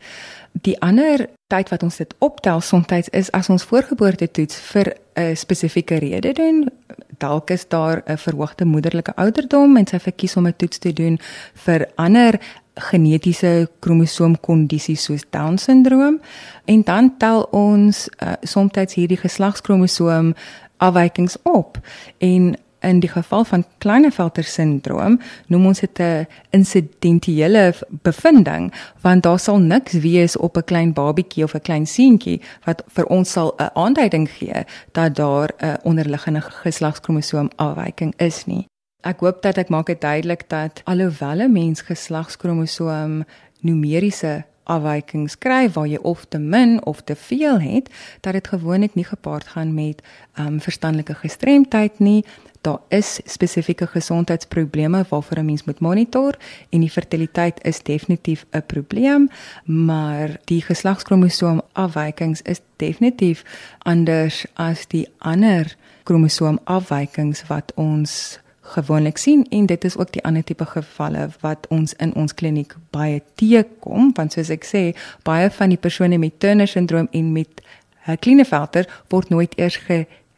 Die 0.65 0.77
ander 0.81 1.27
tyd 1.53 1.69
wat 1.71 1.83
ons 1.83 1.99
dit 2.01 2.15
optel 2.25 2.61
soms 2.65 3.11
is 3.13 3.31
as 3.37 3.51
ons 3.53 3.65
voorgeboorte 3.65 4.31
toets 4.31 4.57
vir 4.73 4.95
'n 5.17 5.37
spesifieke 5.37 5.99
rede 5.99 6.33
doen. 6.33 6.71
Dalk 7.19 7.51
is 7.51 7.69
daar 7.69 8.03
'n 8.07 8.17
verhoogde 8.17 8.65
moederlike 8.65 9.15
ouderdom 9.17 9.77
en 9.77 9.87
sy 9.87 9.99
verkies 9.99 10.37
om 10.37 10.47
'n 10.47 10.57
toets 10.57 10.79
te 10.79 10.93
doen 10.93 11.19
vir 11.55 11.89
ander 11.97 12.41
genetiese 12.75 13.69
kromosoomkondisies 13.81 15.05
soos 15.05 15.25
Down 15.31 15.57
syndroom 15.57 16.21
en 16.65 16.83
dan 16.83 17.17
tel 17.19 17.43
ons 17.43 18.09
uh, 18.23 18.33
soms 18.43 18.95
hierdie 18.95 19.17
geslagskromosoom 19.17 20.35
afwykings 20.77 21.37
op 21.43 21.79
en 22.19 22.57
In 22.87 23.01
die 23.01 23.11
geval 23.11 23.45
van 23.45 23.65
Klinefelter 23.79 24.45
sindroom 24.45 25.19
noem 25.47 25.67
ons 25.67 25.81
dit 25.81 25.99
'n 25.99 26.27
insidentiële 26.51 27.75
bevinding 28.03 28.73
want 29.01 29.23
daar 29.23 29.39
sal 29.39 29.59
niks 29.59 29.93
wees 29.93 30.37
op 30.37 30.57
'n 30.57 30.65
klein 30.65 30.93
babietjie 30.93 31.45
of 31.45 31.55
'n 31.55 31.61
klein 31.61 31.87
seentjie 31.87 32.41
wat 32.65 32.83
vir 32.87 33.07
ons 33.07 33.31
sal 33.31 33.55
'n 33.59 33.71
aanduiding 33.75 34.31
gee 34.31 34.65
dat 34.93 35.15
daar 35.15 35.51
'n 35.59 35.77
onderliggende 35.83 36.41
geslagskromosoom 36.41 37.51
afwyking 37.57 38.15
is 38.17 38.45
nie. 38.47 38.67
Ek 39.01 39.21
hoop 39.21 39.43
dat 39.43 39.57
ek 39.57 39.69
maak 39.69 39.87
dit 39.87 40.01
duidelik 40.01 40.49
dat 40.49 40.81
alhoewel 40.85 41.41
'n 41.41 41.53
mens 41.53 41.81
geslagskromosoom 41.81 43.25
numeriese 43.61 44.45
afwykings 44.67 45.39
kry 45.39 45.69
waar 45.71 45.87
jy 45.87 45.99
of 46.03 46.25
te 46.29 46.39
min 46.39 46.79
of 46.87 47.03
te 47.07 47.17
veel 47.17 47.61
het, 47.61 47.91
dat 48.21 48.33
dit 48.33 48.49
gewoonlik 48.49 48.95
nie 48.95 49.07
gepaard 49.07 49.55
gaan 49.55 49.75
met 49.75 50.03
ehm 50.35 50.47
um, 50.47 50.61
verstandelike 50.61 51.15
gestremdheid 51.15 51.99
nie. 51.99 52.25
Daar 52.67 52.81
is 52.89 53.21
spesifieke 53.25 53.87
gesondheidsprobleme 53.87 55.05
waarvoor 55.09 55.39
'n 55.39 55.45
mens 55.45 55.65
moet 55.65 55.81
monitor 55.81 56.35
en 56.69 56.81
die 56.81 56.91
fertiliteit 56.91 57.65
is 57.65 57.83
definitief 57.83 58.45
'n 58.51 58.63
probleem, 58.67 59.29
maar 59.65 60.41
die 60.45 60.63
geslagskromosoom 60.63 61.63
afwykings 61.73 62.43
is 62.43 62.61
definitief 62.77 63.45
anders 63.79 64.47
as 64.55 64.87
die 64.87 65.09
ander 65.19 65.77
kromosoom 66.03 66.59
afwykings 66.65 67.47
wat 67.47 67.73
ons 67.75 68.41
gewoonlik 68.61 69.17
sien 69.17 69.47
en 69.49 69.67
dit 69.67 69.85
is 69.85 69.97
ook 69.97 70.13
die 70.13 70.25
ander 70.25 70.45
tipe 70.45 70.65
gevalle 70.65 71.29
wat 71.41 71.67
ons 71.69 71.95
in 71.95 72.15
ons 72.15 72.35
kliniek 72.35 72.75
baie 72.91 73.23
teekom 73.35 74.11
want 74.15 74.33
soos 74.33 74.51
ek 74.51 74.65
sê 74.65 74.97
baie 75.23 75.51
van 75.51 75.69
die 75.69 75.79
persone 75.79 76.19
met 76.19 76.41
Turner 76.41 76.69
syndroom 76.69 77.09
en 77.11 77.33
met 77.33 77.63
Klinefelter 78.15 79.03
word 79.09 79.29
nooit 79.29 79.59
eers 79.59 79.77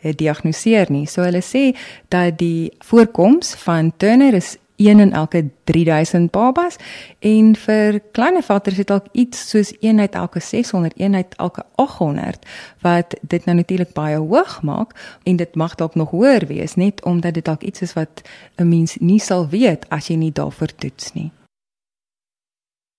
gediagnoseer 0.02 0.90
nie. 0.90 1.07
So 1.07 1.23
hulle 1.23 1.43
sê 1.43 1.76
dat 2.09 2.38
die 2.38 2.73
voorkoms 2.85 3.55
van 3.64 3.93
Turner 3.97 4.35
is 4.35 4.57
een 4.78 5.00
in 5.00 5.12
elke 5.12 5.50
3000 5.64 6.31
babas 6.31 6.76
en 7.19 7.57
vir 7.57 8.00
kleiner 8.12 8.43
vaters 8.43 8.76
het 8.76 8.87
dalk 8.87 9.07
iets 9.12 9.49
soos 9.50 9.73
een 9.81 10.00
uit 10.00 10.14
elke 10.14 10.40
600 10.40 10.93
een 10.97 11.14
uit 11.14 11.35
elke 11.37 11.64
800 11.75 12.47
wat 12.81 13.14
dit 13.21 13.45
nou 13.45 13.57
natuurlik 13.57 13.93
baie 13.93 14.17
hoog 14.17 14.62
maak 14.62 15.19
en 15.23 15.37
dit 15.37 15.55
mag 15.55 15.75
dalk 15.75 15.95
nog 15.95 16.11
hoër 16.11 16.47
wees 16.47 16.75
net 16.75 17.05
omdat 17.05 17.35
dit 17.35 17.45
dalk 17.45 17.62
iets 17.62 17.81
is 17.81 17.93
wat 17.93 18.23
'n 18.57 18.69
mens 18.69 18.97
nie 18.97 19.19
sal 19.19 19.49
weet 19.49 19.88
as 19.88 20.07
jy 20.07 20.14
nie 20.14 20.33
daarvoor 20.33 20.75
toets 20.75 21.12
nie. 21.12 21.31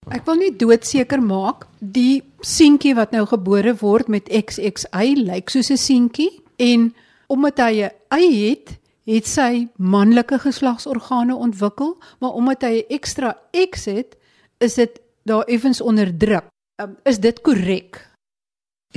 Ek 0.09 0.25
wil 0.25 0.35
nie 0.35 0.55
doodseker 0.55 1.21
maak 1.21 1.67
die 1.79 2.23
seentjie 2.39 2.95
wat 2.95 3.11
nou 3.11 3.25
gebore 3.25 3.75
word 3.75 4.07
met 4.07 4.29
XXY 4.29 5.13
lyk 5.15 5.49
soos 5.49 5.69
'n 5.71 5.77
seentjie 5.77 6.41
en 6.59 6.91
omdat 7.27 7.57
hy 7.57 7.87
'n 7.87 8.19
y 8.19 8.49
het 8.49 8.77
het 9.09 9.27
sy 9.27 9.67
manlike 9.77 10.37
geslagsorgane 10.39 11.35
ontwikkel, 11.35 11.97
maar 12.19 12.33
omdat 12.37 12.61
hy 12.61 12.85
'n 12.85 12.93
ekstra 12.93 13.37
X 13.69 13.85
het, 13.85 14.17
is 14.57 14.73
dit 14.73 15.01
daar 15.23 15.43
effens 15.43 15.81
onderdruk. 15.81 16.45
Um, 16.81 16.97
is 17.03 17.19
dit 17.19 17.41
korrek? 17.41 18.08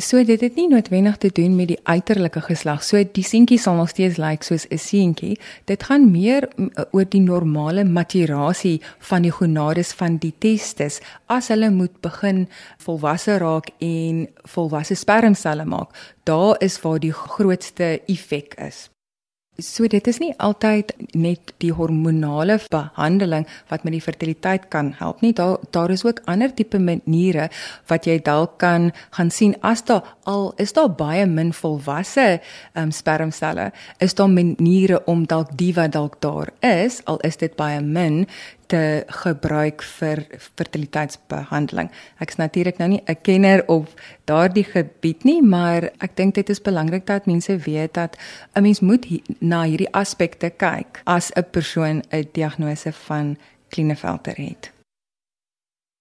So 0.00 0.22
dit 0.24 0.40
het 0.40 0.54
nie 0.56 0.70
noodwendig 0.70 1.18
te 1.20 1.28
doen 1.28 1.52
met 1.52 1.68
die 1.68 1.80
uiterlike 1.84 2.40
geslag. 2.40 2.80
So 2.80 2.96
die 2.96 3.24
seentjie 3.28 3.58
sal 3.60 3.76
nog 3.76 3.90
steeds 3.92 4.16
lyk 4.16 4.40
like 4.40 4.44
soos 4.44 4.64
'n 4.70 4.78
seentjie. 4.78 5.38
Dit 5.68 5.82
gaan 5.82 6.10
meer 6.10 6.48
oor 6.92 7.04
die 7.04 7.20
normale 7.20 7.84
maturasie 7.84 8.80
van 8.98 9.22
die 9.22 9.30
gonades 9.30 9.92
van 9.92 10.16
die 10.16 10.32
testis 10.38 11.00
as 11.26 11.48
hulle 11.48 11.70
moet 11.70 12.00
begin 12.00 12.48
volwasse 12.78 13.36
raak 13.38 13.68
en 13.80 14.28
volwasse 14.44 14.94
spermselle 14.94 15.64
maak. 15.64 16.16
Daar 16.24 16.56
is 16.62 16.80
waar 16.80 16.98
die 16.98 17.12
grootste 17.12 18.00
effek 18.06 18.54
is. 18.54 18.91
So 19.60 19.84
dit 19.84 20.06
is 20.08 20.16
nie 20.16 20.30
altyd 20.40 20.94
net 21.12 21.50
die 21.60 21.74
hormonale 21.76 22.54
behandeling 22.72 23.44
wat 23.68 23.82
met 23.84 23.92
die 23.92 24.00
fertiliteit 24.00 24.70
kan 24.72 24.94
help 24.96 25.20
nie. 25.20 25.34
Daar 25.36 25.60
daar 25.76 25.92
is 25.92 26.04
ook 26.04 26.22
ander 26.24 26.54
tipe 26.54 26.78
maniere 26.80 27.50
wat 27.92 28.08
jy 28.08 28.16
dalk 28.24 28.56
kan 28.58 28.90
gaan 29.10 29.30
sien 29.30 29.52
as 29.60 29.84
daar 29.84 30.16
al 30.24 30.54
is 30.56 30.72
daar 30.72 30.88
baie 30.88 31.26
min 31.26 31.52
volwasse 31.52 32.40
um, 32.72 32.90
spermselle, 32.90 33.72
is 33.98 34.14
daar 34.14 34.30
maniere 34.30 35.02
om 35.04 35.26
dalk 35.26 35.52
die 35.52 35.74
wat 35.74 35.92
dalk 35.92 36.20
daar 36.20 36.48
is, 36.60 37.02
al 37.04 37.20
is 37.20 37.36
dit 37.36 37.56
baie 37.56 37.80
min 37.80 38.26
te 38.72 39.04
gebruik 39.22 39.82
vir 39.98 40.22
fertiliteitsbehandeling. 40.56 41.90
Ek 42.22 42.32
is 42.32 42.40
natuurlik 42.40 42.78
nou 42.80 42.88
nie 42.88 43.02
'n 43.06 43.20
kenner 43.22 43.64
op 43.68 43.88
daardie 44.24 44.64
gebied 44.64 45.24
nie, 45.24 45.42
maar 45.42 45.90
ek 46.00 46.16
dink 46.16 46.34
dit 46.34 46.48
is 46.48 46.62
belangrik 46.62 47.06
dat 47.06 47.26
mense 47.26 47.56
weet 47.56 47.94
dat 47.94 48.16
'n 48.54 48.62
mens 48.62 48.80
moet 48.80 49.04
hi 49.04 49.22
na 49.40 49.64
hierdie 49.64 49.92
aspekte 49.92 50.50
kyk 50.50 51.02
as 51.04 51.30
'n 51.36 51.44
persoon 51.50 52.02
'n 52.10 52.28
diagnose 52.32 52.92
van 52.92 53.36
Klinefelter 53.68 54.36
het. 54.36 54.72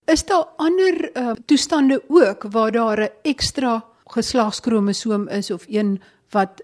Is 0.05 0.25
daar 0.25 0.45
ander 0.57 1.11
uh, 1.17 1.31
toestande 1.45 2.03
ook 2.07 2.43
waar 2.51 2.71
daar 2.71 2.99
'n 2.99 3.09
ekstra 3.23 3.83
geslagskromosoom 4.05 5.27
is 5.27 5.51
of 5.51 5.65
een 5.67 6.01
wat 6.29 6.61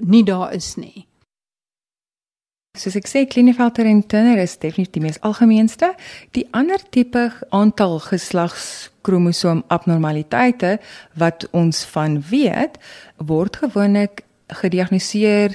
nie 0.00 0.24
daar 0.24 0.54
is 0.54 0.74
nie? 0.74 1.06
Soos 2.74 2.96
ek 2.98 3.06
sê, 3.06 3.20
Klinefelter 3.30 3.86
en 3.86 4.00
Turner 4.02 4.40
is 4.42 4.56
definitief 4.58 4.96
die 4.96 5.02
mees 5.04 5.20
algemeenste. 5.22 5.92
Die 6.34 6.42
ander 6.58 6.82
tipe 6.90 7.28
aantal 7.54 8.00
geslagskromosoom 8.02 9.60
abnormaliteite 9.70 10.80
wat 11.14 11.46
ons 11.54 11.84
van 11.92 12.16
weet, 12.32 12.80
word 13.22 13.60
gewoonlik 13.62 14.24
gediagnoseer 14.58 15.54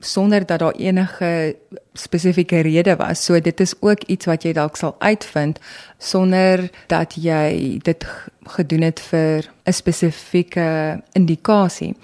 sonder 0.00 0.46
dat 0.46 0.62
daar 0.62 0.78
enige 0.78 1.56
spesifieke 1.98 2.62
rede 2.62 2.94
was. 3.02 3.24
So 3.26 3.40
dit 3.42 3.60
is 3.60 3.74
ook 3.82 4.06
iets 4.06 4.30
wat 4.30 4.46
jy 4.46 4.54
dalk 4.54 4.78
sal 4.78 4.94
uitvind 5.02 5.58
sonder 5.98 6.68
dat 6.86 7.18
jy 7.18 7.80
dit 7.82 8.06
gedoen 8.54 8.86
het 8.86 9.02
vir 9.10 9.50
'n 9.66 9.72
spesifieke 9.72 11.02
indikasie, 11.18 11.96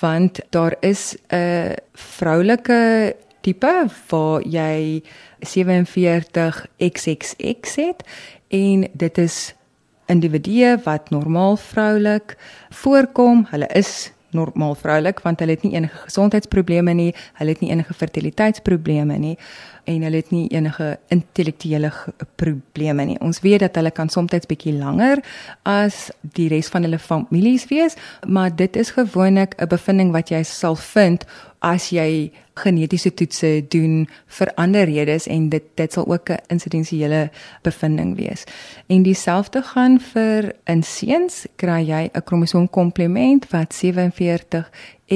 want 0.00 0.40
daar 0.50 0.76
is 0.80 1.16
'n 1.28 1.74
vroulike 1.92 3.16
tipe 3.42 3.72
waar 4.10 4.46
jy 4.46 5.02
47 5.40 6.66
XXX 6.78 7.76
het 7.82 8.06
en 8.48 8.86
dit 8.92 9.18
is 9.18 9.54
individue 10.12 10.76
wat 10.84 11.10
normaal 11.10 11.56
vroulik 11.56 12.36
voorkom. 12.70 13.46
Hulle 13.50 13.66
is 13.66 14.12
normaal 14.32 14.74
vroulik 14.74 15.20
want 15.20 15.40
hulle 15.40 15.56
het 15.56 15.64
nie 15.66 15.74
enige 15.76 15.98
gesondheidsprobleme 16.06 16.94
nie, 16.96 17.10
hulle 17.38 17.52
het 17.52 17.60
nie 17.60 17.70
enige 17.72 17.94
fertiliteitsprobleme 17.94 19.18
nie 19.20 19.34
en 19.90 20.04
hulle 20.06 20.20
het 20.22 20.30
nie 20.32 20.46
enige 20.54 20.92
intellektuele 21.12 21.90
probleme 22.40 23.04
nie. 23.10 23.18
Ons 23.20 23.42
weet 23.44 23.64
dat 23.66 23.76
hulle 23.76 23.90
kan 23.90 24.08
soms 24.12 24.46
bietjie 24.48 24.74
langer 24.78 25.20
as 25.68 26.10
die 26.36 26.48
res 26.52 26.70
van 26.72 26.86
hulle 26.86 27.00
families 27.02 27.66
wees, 27.70 27.98
maar 28.26 28.54
dit 28.56 28.76
is 28.76 28.94
gewoonlik 28.96 29.54
'n 29.58 29.68
bevinding 29.68 30.12
wat 30.12 30.30
jy 30.30 30.42
sal 30.42 30.76
vind 30.76 31.26
as 31.62 31.90
jy 31.94 32.32
genetiese 32.58 33.12
toetse 33.16 33.50
doen 33.72 34.02
vir 34.36 34.50
ander 34.60 34.84
redes 34.90 35.28
en 35.30 35.48
dit 35.52 35.64
dit 35.78 35.92
sal 35.92 36.06
ook 36.06 36.30
'n 36.30 36.42
insidensiële 36.48 37.30
bevinding 37.62 38.16
wees. 38.16 38.44
En 38.86 39.02
dieselfde 39.02 39.62
gaan 39.62 40.00
vir 40.00 40.52
in 40.64 40.82
seuns 40.82 41.46
kry 41.56 41.82
jy 41.86 42.10
'n 42.12 42.22
kromosoom 42.24 42.70
komplement 42.70 43.50
wat 43.50 43.74
47 43.74 44.70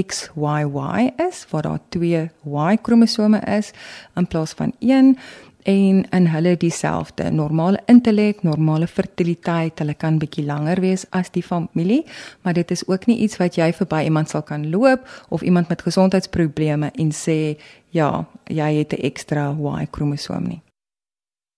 XYY 0.05 1.13
is 1.29 1.47
waar 1.51 1.63
daar 1.63 1.81
twee 1.89 2.31
Y 2.45 2.77
kromosome 2.83 3.41
is 3.41 3.71
in 4.15 4.27
plaas 4.27 4.53
van 4.53 4.73
een 4.79 5.19
en 5.67 6.05
in 6.15 6.27
hulle 6.31 6.55
dieselfde 6.57 7.31
normale 7.35 7.81
intellek, 7.91 8.45
normale 8.47 8.87
fertiliteit, 8.87 9.81
hulle 9.83 9.97
kan 9.99 10.21
bietjie 10.23 10.45
langer 10.47 10.79
wees 10.85 11.07
as 11.11 11.33
die 11.35 11.43
familie, 11.43 12.05
maar 12.43 12.55
dit 12.55 12.71
is 12.71 12.85
ook 12.87 13.09
nie 13.11 13.19
iets 13.25 13.41
wat 13.43 13.59
jy 13.59 13.73
verby 13.75 14.05
iemand 14.07 14.31
sal 14.31 14.45
kan 14.47 14.69
loop 14.71 15.09
of 15.29 15.43
iemand 15.43 15.69
met 15.69 15.83
gesondheidsprobleme 15.83 16.93
en 16.95 17.11
sê 17.11 17.57
ja, 17.91 18.27
jy 18.47 18.71
het 18.79 18.93
'n 18.93 19.03
ekstra 19.03 19.51
Y 19.59 19.87
kromosoom 19.91 20.47
nie. 20.49 20.63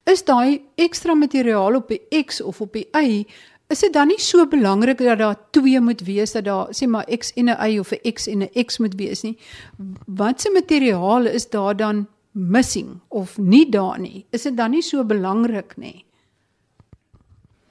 Is 0.04 0.24
daai 0.24 0.60
ekstra 0.76 1.14
materiaal 1.14 1.74
op 1.76 1.88
die 1.88 2.24
X 2.24 2.40
of 2.40 2.60
op 2.60 2.72
die 2.72 2.88
Y 2.94 3.26
Is 3.68 3.82
dit 3.84 3.92
dan 3.92 4.08
nie 4.08 4.20
so 4.20 4.46
belangrik 4.48 4.98
dat 4.98 5.18
daar 5.18 5.36
twee 5.50 5.80
moet 5.80 6.00
wees 6.00 6.32
dat 6.32 6.44
daar 6.44 6.70
sê 6.72 6.86
maar 6.88 7.04
X 7.04 7.32
en 7.36 7.50
'n 7.50 7.70
Y 7.70 7.78
of 7.78 7.92
'n 7.92 8.12
X 8.14 8.26
en 8.26 8.42
'n 8.42 8.64
X 8.64 8.78
moet 8.78 8.94
wees 8.94 9.22
nie? 9.22 9.36
Watse 10.06 10.50
materiaal 10.50 11.26
is 11.26 11.50
daar 11.50 11.76
dan 11.76 12.06
missing 12.38 13.00
of 13.08 13.38
nie 13.38 13.66
daar 13.70 13.98
nie. 13.98 14.26
Is 14.30 14.46
dit 14.46 14.56
dan 14.56 14.70
nie 14.70 14.82
so 14.82 15.04
belangrik 15.04 15.76
nie? 15.76 16.04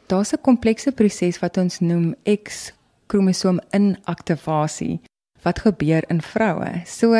Daar's 0.07 0.33
'n 0.33 0.41
komplekse 0.41 0.91
proses 0.91 1.39
wat 1.39 1.57
ons 1.57 1.79
noem 1.79 2.15
X 2.43 2.73
kromosoom 3.07 3.59
inaktivasie 3.71 4.99
wat 5.41 5.59
gebeur 5.59 6.03
in 6.07 6.21
vroue. 6.21 6.81
So 6.85 7.15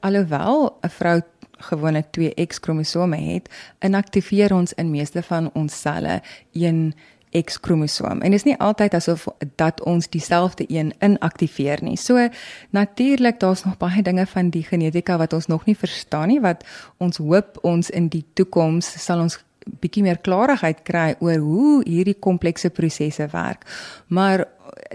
alhoewel 0.00 0.78
'n 0.82 0.88
vrou 0.88 1.20
gewoonlik 1.58 2.10
twee 2.10 2.46
X 2.46 2.60
kromosome 2.60 3.16
het, 3.16 3.48
inaktiveer 3.80 4.54
ons 4.54 4.72
in 4.72 4.90
meeste 4.90 5.22
van 5.22 5.50
ons 5.54 5.80
selle 5.80 6.22
een 6.52 6.94
X-kromosoom. 7.40 8.20
En 8.20 8.30
dit 8.30 8.38
is 8.38 8.44
nie 8.44 8.58
altyd 8.58 8.94
asof 8.94 9.26
dat 9.56 9.82
ons 9.82 10.08
dieselfde 10.08 10.64
een 10.68 10.92
inaktiveer 11.00 11.78
nie. 11.82 11.96
So 11.96 12.28
natuurlik 12.70 13.40
daar's 13.40 13.64
nog 13.64 13.76
baie 13.76 14.02
dinge 14.02 14.26
van 14.26 14.50
die 14.50 14.64
genetika 14.64 15.16
wat 15.16 15.32
ons 15.32 15.46
nog 15.46 15.64
nie 15.64 15.76
verstaan 15.76 16.28
nie 16.28 16.40
wat 16.40 16.64
ons 16.96 17.16
hoop 17.16 17.58
ons 17.62 17.90
in 17.90 18.08
die 18.08 18.24
toekoms 18.32 19.04
sal 19.04 19.20
ons 19.20 19.38
bietjie 19.82 20.02
meer 20.02 20.18
klarigheid 20.18 20.82
kry 20.86 21.12
oor 21.20 21.38
hoe 21.38 21.82
hierdie 21.86 22.18
komplekse 22.18 22.70
prosesse 22.70 23.28
werk. 23.32 23.66
Maar 24.06 24.44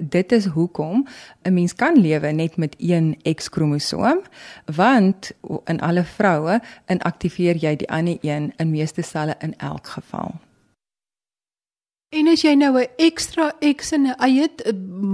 dit 0.02 0.32
is 0.32 0.46
hoekom 0.46 1.08
'n 1.44 1.54
mens 1.54 1.76
kan 1.76 1.96
lewe 1.96 2.32
net 2.32 2.58
met 2.58 2.76
een 2.78 3.18
X-kromosoom 3.36 4.22
want 4.66 5.32
in 5.66 5.82
alle 5.82 6.04
vroue 6.04 6.60
inaktiveer 6.88 7.56
jy 7.56 7.76
die 7.76 7.90
ander 7.90 8.18
een 8.22 8.54
in 8.58 8.70
meeste 8.70 9.02
selle 9.02 9.36
in 9.40 9.58
elk 9.58 9.88
geval. 9.88 10.36
En 12.16 12.30
as 12.32 12.40
jy 12.40 12.54
nou 12.56 12.72
'n 12.80 12.88
ekstra 12.98 13.52
X 13.60 13.92
in 13.92 14.08
'n 14.08 14.16
eie 14.20 14.48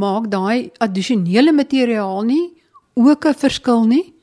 maak 0.03 0.29
daai 0.29 0.71
addisionele 0.77 1.51
materiaal 1.51 2.21
nie 2.21 2.53
ook 2.93 3.25
'n 3.25 3.33
verskil 3.33 3.85
nie? 3.85 4.13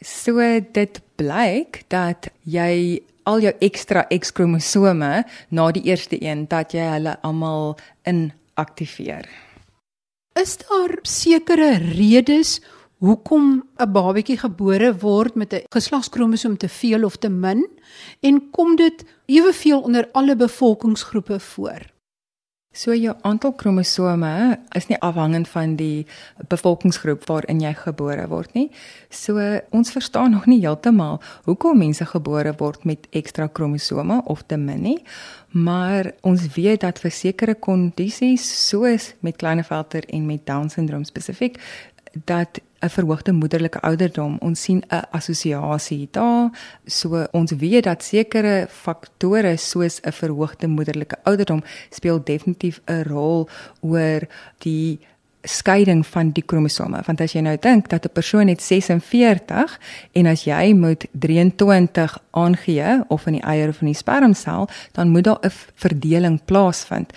So 0.00 0.38
dit 0.72 1.00
blyk 1.16 1.84
dat 1.88 2.28
jy 2.44 3.02
al 3.24 3.40
jou 3.40 3.54
ekstra 3.60 4.06
X-kromosome 4.08 5.24
na 5.50 5.70
die 5.72 5.82
eerste 5.82 6.22
een 6.22 6.46
dat 6.46 6.72
jy 6.72 6.86
hulle 6.86 7.18
almal 7.22 7.76
inaktiveer. 8.06 9.26
Is 10.34 10.56
daar 10.56 10.98
sekere 11.02 11.78
redes 11.78 12.60
hoekom 12.98 13.62
'n 13.76 13.92
babatjie 13.92 14.38
gebore 14.38 14.90
word 14.98 15.34
met 15.34 15.52
'n 15.52 15.64
geslagskromosoom 15.68 16.56
te 16.56 16.68
veel 16.68 17.04
of 17.04 17.16
te 17.16 17.28
min 17.28 17.68
en 18.20 18.50
kom 18.50 18.76
dit 18.76 19.04
eweveel 19.26 19.80
onder 19.80 20.08
alle 20.12 20.36
bevolkingsgroepe 20.36 21.40
voor? 21.40 21.80
So 22.72 22.94
jou 22.94 23.16
aantal 23.20 23.52
kromosome 23.52 24.58
is 24.76 24.86
nie 24.86 24.98
afhangend 25.00 25.48
van 25.48 25.72
die 25.76 26.06
bevolkingsgroep 26.48 27.24
waarin 27.26 27.62
jy 27.64 27.72
gebore 27.74 28.26
word 28.28 28.52
nie. 28.54 28.68
So 29.10 29.40
ons 29.70 29.90
verstaan 29.90 30.30
nog 30.30 30.46
nie 30.46 30.60
heeltemal 30.60 31.18
hoekom 31.48 31.78
mense 31.78 32.04
gebore 32.06 32.52
word 32.60 32.84
met 32.84 33.08
ekstra 33.10 33.46
kromosome 33.46 34.20
of 34.24 34.44
te 34.46 34.56
min 34.56 34.82
nie, 34.82 35.02
maar 35.50 36.12
ons 36.20 36.44
weet 36.54 36.80
dat 36.80 37.00
vir 37.02 37.10
sekere 37.10 37.54
kondisies 37.54 38.68
soos 38.68 39.14
met 39.20 39.36
Klinefelter 39.36 40.04
en 40.04 40.26
met 40.26 40.46
Down 40.46 40.68
syndroom 40.68 41.04
spesifiek 41.04 41.58
dat 42.24 42.60
'n 42.80 42.90
verhoogde 42.90 43.32
moederlike 43.32 43.80
ouderdom. 43.80 44.36
Ons 44.40 44.62
sien 44.62 44.82
'n 44.88 45.02
assosiasie 45.10 46.08
daar. 46.10 46.50
So 46.86 47.26
ons 47.30 47.52
weet 47.52 47.84
dat 47.84 48.02
sekere 48.02 48.66
faktore 48.68 49.56
soos 49.56 50.00
'n 50.00 50.12
verhoogde 50.12 50.66
moederlike 50.66 51.16
ouderdom 51.22 51.62
speel 51.90 52.20
definitief 52.24 52.80
'n 52.86 53.02
rol 53.02 53.48
oor 53.80 54.20
die 54.58 54.98
skeiding 55.42 56.06
van 56.06 56.30
die 56.30 56.42
kromosome. 56.42 57.00
Want 57.06 57.20
as 57.20 57.32
jy 57.32 57.40
nou 57.40 57.56
dink 57.60 57.88
dat 57.88 58.04
'n 58.04 58.12
persoon 58.12 58.48
het 58.48 58.62
46 58.62 59.78
en 60.12 60.26
as 60.26 60.44
jy 60.44 60.72
moet 60.74 61.06
23 61.12 62.18
aangee 62.30 63.02
of 63.08 63.26
in 63.26 63.32
die 63.32 63.42
eier 63.42 63.68
of 63.68 63.80
in 63.80 63.86
die 63.86 63.94
spermsel 63.94 64.68
dan 64.92 65.08
moet 65.08 65.24
daar 65.24 65.38
'n 65.42 65.52
verdeling 65.74 66.44
plaasvind. 66.44 67.12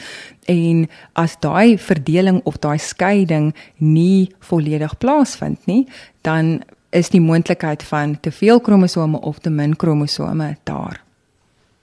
En 0.46 0.90
as 1.14 1.40
daai 1.40 1.78
verdeling 1.78 2.42
of 2.44 2.58
daai 2.58 2.78
skeiding 2.78 3.56
nie 3.78 4.36
volledig 4.40 4.98
plaasvind 4.98 5.66
nie 5.66 5.88
dan 6.22 6.62
is 6.90 7.10
die 7.10 7.22
moontlikheid 7.22 7.84
van 7.84 8.20
te 8.20 8.32
veel 8.32 8.60
kromosome 8.60 9.20
of 9.20 9.40
te 9.40 9.50
min 9.50 9.76
kromosome 9.76 10.58
daar. 10.64 11.04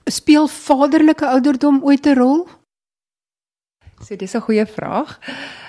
Speel 0.05 0.48
vaderlike 0.48 1.27
ouderdom 1.27 1.81
ooit 1.83 2.07
'n 2.07 2.14
rol? 2.14 2.46
So 4.05 4.16
dis 4.16 4.35
'n 4.35 4.40
goeie 4.40 4.66
vraag. 4.66 5.18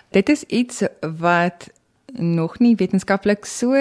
Dit 0.09 0.29
is 0.29 0.43
iets 0.43 0.83
wat 1.19 1.69
nog 2.13 2.59
nie 2.59 2.75
wetenskaplik 2.75 3.45
so 3.45 3.77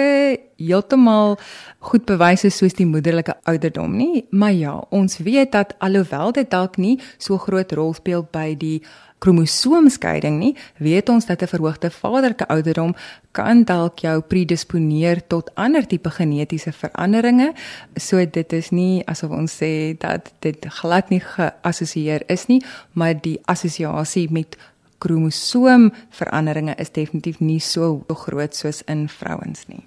heeltemal 0.59 1.37
goed 1.79 2.05
bewys 2.05 2.43
is 2.43 2.57
soos 2.57 2.75
die 2.77 2.85
moederlike 2.85 3.33
ouderdom 3.49 3.95
nie, 3.97 4.25
maar 4.29 4.53
ja, 4.53 4.75
ons 4.89 5.17
weet 5.17 5.51
dat 5.51 5.73
alhoewel 5.79 6.31
dit 6.31 6.49
dalk 6.51 6.77
nie 6.77 6.99
so 7.17 7.37
groot 7.37 7.71
rol 7.71 7.93
speel 7.97 8.27
by 8.31 8.53
die 8.59 8.79
kromosoomskeiding 9.19 10.37
nie, 10.39 10.53
weet 10.77 11.09
ons 11.09 11.25
dat 11.25 11.41
'n 11.41 11.51
verhoogde 11.51 11.89
vaderlike 11.89 12.47
ouderdom 12.47 12.95
kan 13.31 13.63
dalk 13.63 13.99
jou 13.99 14.21
predisponeer 14.21 15.27
tot 15.27 15.51
ander 15.55 15.87
tipe 15.87 16.09
genetiese 16.09 16.71
veranderinge. 16.71 17.53
So 17.95 18.25
dit 18.25 18.53
is 18.53 18.69
nie 18.69 19.03
asof 19.05 19.31
ons 19.31 19.57
sê 19.63 19.97
dat 19.97 20.31
dit 20.39 20.65
glad 20.69 21.09
nie 21.09 21.19
geassosieer 21.19 22.21
is 22.27 22.45
nie, 22.45 22.63
maar 22.93 23.21
die 23.21 23.39
assosiasie 23.45 24.31
met 24.31 24.57
kromosoomveranderinge 24.99 26.75
is 26.77 26.91
definitief 26.91 27.39
nie 27.39 27.59
so 27.59 28.03
groot 28.25 28.55
soos 28.55 28.83
in 28.87 29.07
vrouens 29.09 29.67
nie. 29.67 29.83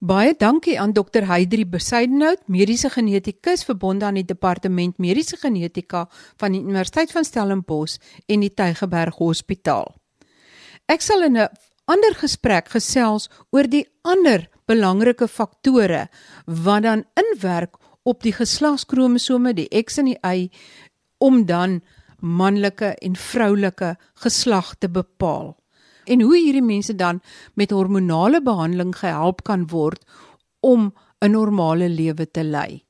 Baie 0.00 0.32
dankie 0.32 0.78
aan 0.80 0.94
Dr. 0.96 1.26
Heidri 1.28 1.66
Besuidenhout, 1.68 2.46
mediese 2.48 2.88
genetikus 2.88 3.66
verbonde 3.68 4.06
aan 4.08 4.16
die 4.16 4.24
Departement 4.24 4.96
Mediese 4.96 5.36
Genetika 5.36 6.06
van 6.40 6.54
die 6.56 6.62
Universiteit 6.62 7.12
van 7.12 7.26
Stellenbosch 7.28 7.98
en 8.26 8.40
die 8.40 8.48
Tygerberg 8.48 9.18
Hospitaal. 9.20 9.92
Ek 10.88 11.04
sal 11.04 11.26
in 11.28 11.36
'n 11.36 11.48
ander 11.84 12.14
gesprek 12.16 12.70
gesels 12.72 13.28
oor 13.52 13.68
die 13.68 13.84
ander 14.02 14.48
belangrike 14.66 15.28
faktore 15.28 16.08
wat 16.46 16.82
dan 16.82 17.04
inwerk 17.14 17.76
op 18.02 18.22
die 18.22 18.32
geslagskromosome, 18.32 19.52
die 19.54 19.68
X 19.68 19.98
en 19.98 20.04
die 20.04 20.18
Y 20.24 20.48
om 21.18 21.44
dan 21.46 21.82
manlike 22.20 22.94
en 23.00 23.16
vroulike 23.16 23.96
geslag 24.14 24.74
te 24.78 24.88
bepaal 24.88 25.60
en 26.10 26.20
hoe 26.20 26.36
hierdie 26.36 26.64
mense 26.64 26.94
dan 26.94 27.20
met 27.54 27.70
hormonale 27.70 28.42
behandeling 28.42 28.96
gehelp 28.98 29.42
kan 29.46 29.66
word 29.70 30.04
om 30.60 30.92
'n 31.20 31.30
normale 31.30 31.88
lewe 31.88 32.30
te 32.30 32.44
lei. 32.44 32.84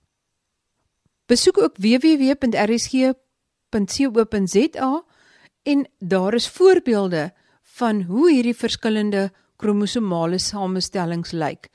Besoek 1.26 1.58
ook 1.58 1.76
www.rsg.co.za 1.76 2.34
en 5.62 5.88
daar 5.98 6.34
is 6.34 6.48
voorbeelde 6.48 7.32
van 7.62 8.02
hoe 8.02 8.32
hierdie 8.32 8.56
verskillende 8.56 9.32
kromosomale 9.56 10.38
samestellings 10.38 11.30
lyk. 11.30 11.68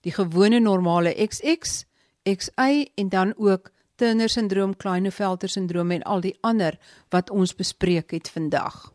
Die 0.00 0.12
gewone 0.12 0.58
normale 0.60 1.26
XX, 1.26 1.84
XY 2.22 2.88
en 2.94 3.08
dan 3.08 3.34
ook 3.36 3.70
Turner 3.96 4.28
syndroom, 4.28 4.76
Klinefelter 4.76 5.48
syndroom 5.48 5.90
en 5.90 6.02
al 6.02 6.20
die 6.20 6.36
ander 6.40 6.76
wat 7.08 7.30
ons 7.30 7.54
bespreek 7.56 8.12
het 8.12 8.28
vandag. 8.28 8.92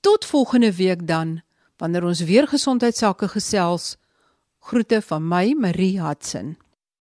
Tot 0.00 0.24
volgende 0.24 0.72
week 0.76 1.06
dan 1.06 1.40
wanneer 1.76 2.04
ons 2.04 2.24
weer 2.24 2.48
gesondheidsake 2.48 3.28
gesels. 3.28 3.96
Groete 4.58 5.02
van 5.02 5.28
my 5.28 5.52
Marie 5.52 6.00
Hudson. 6.00 6.56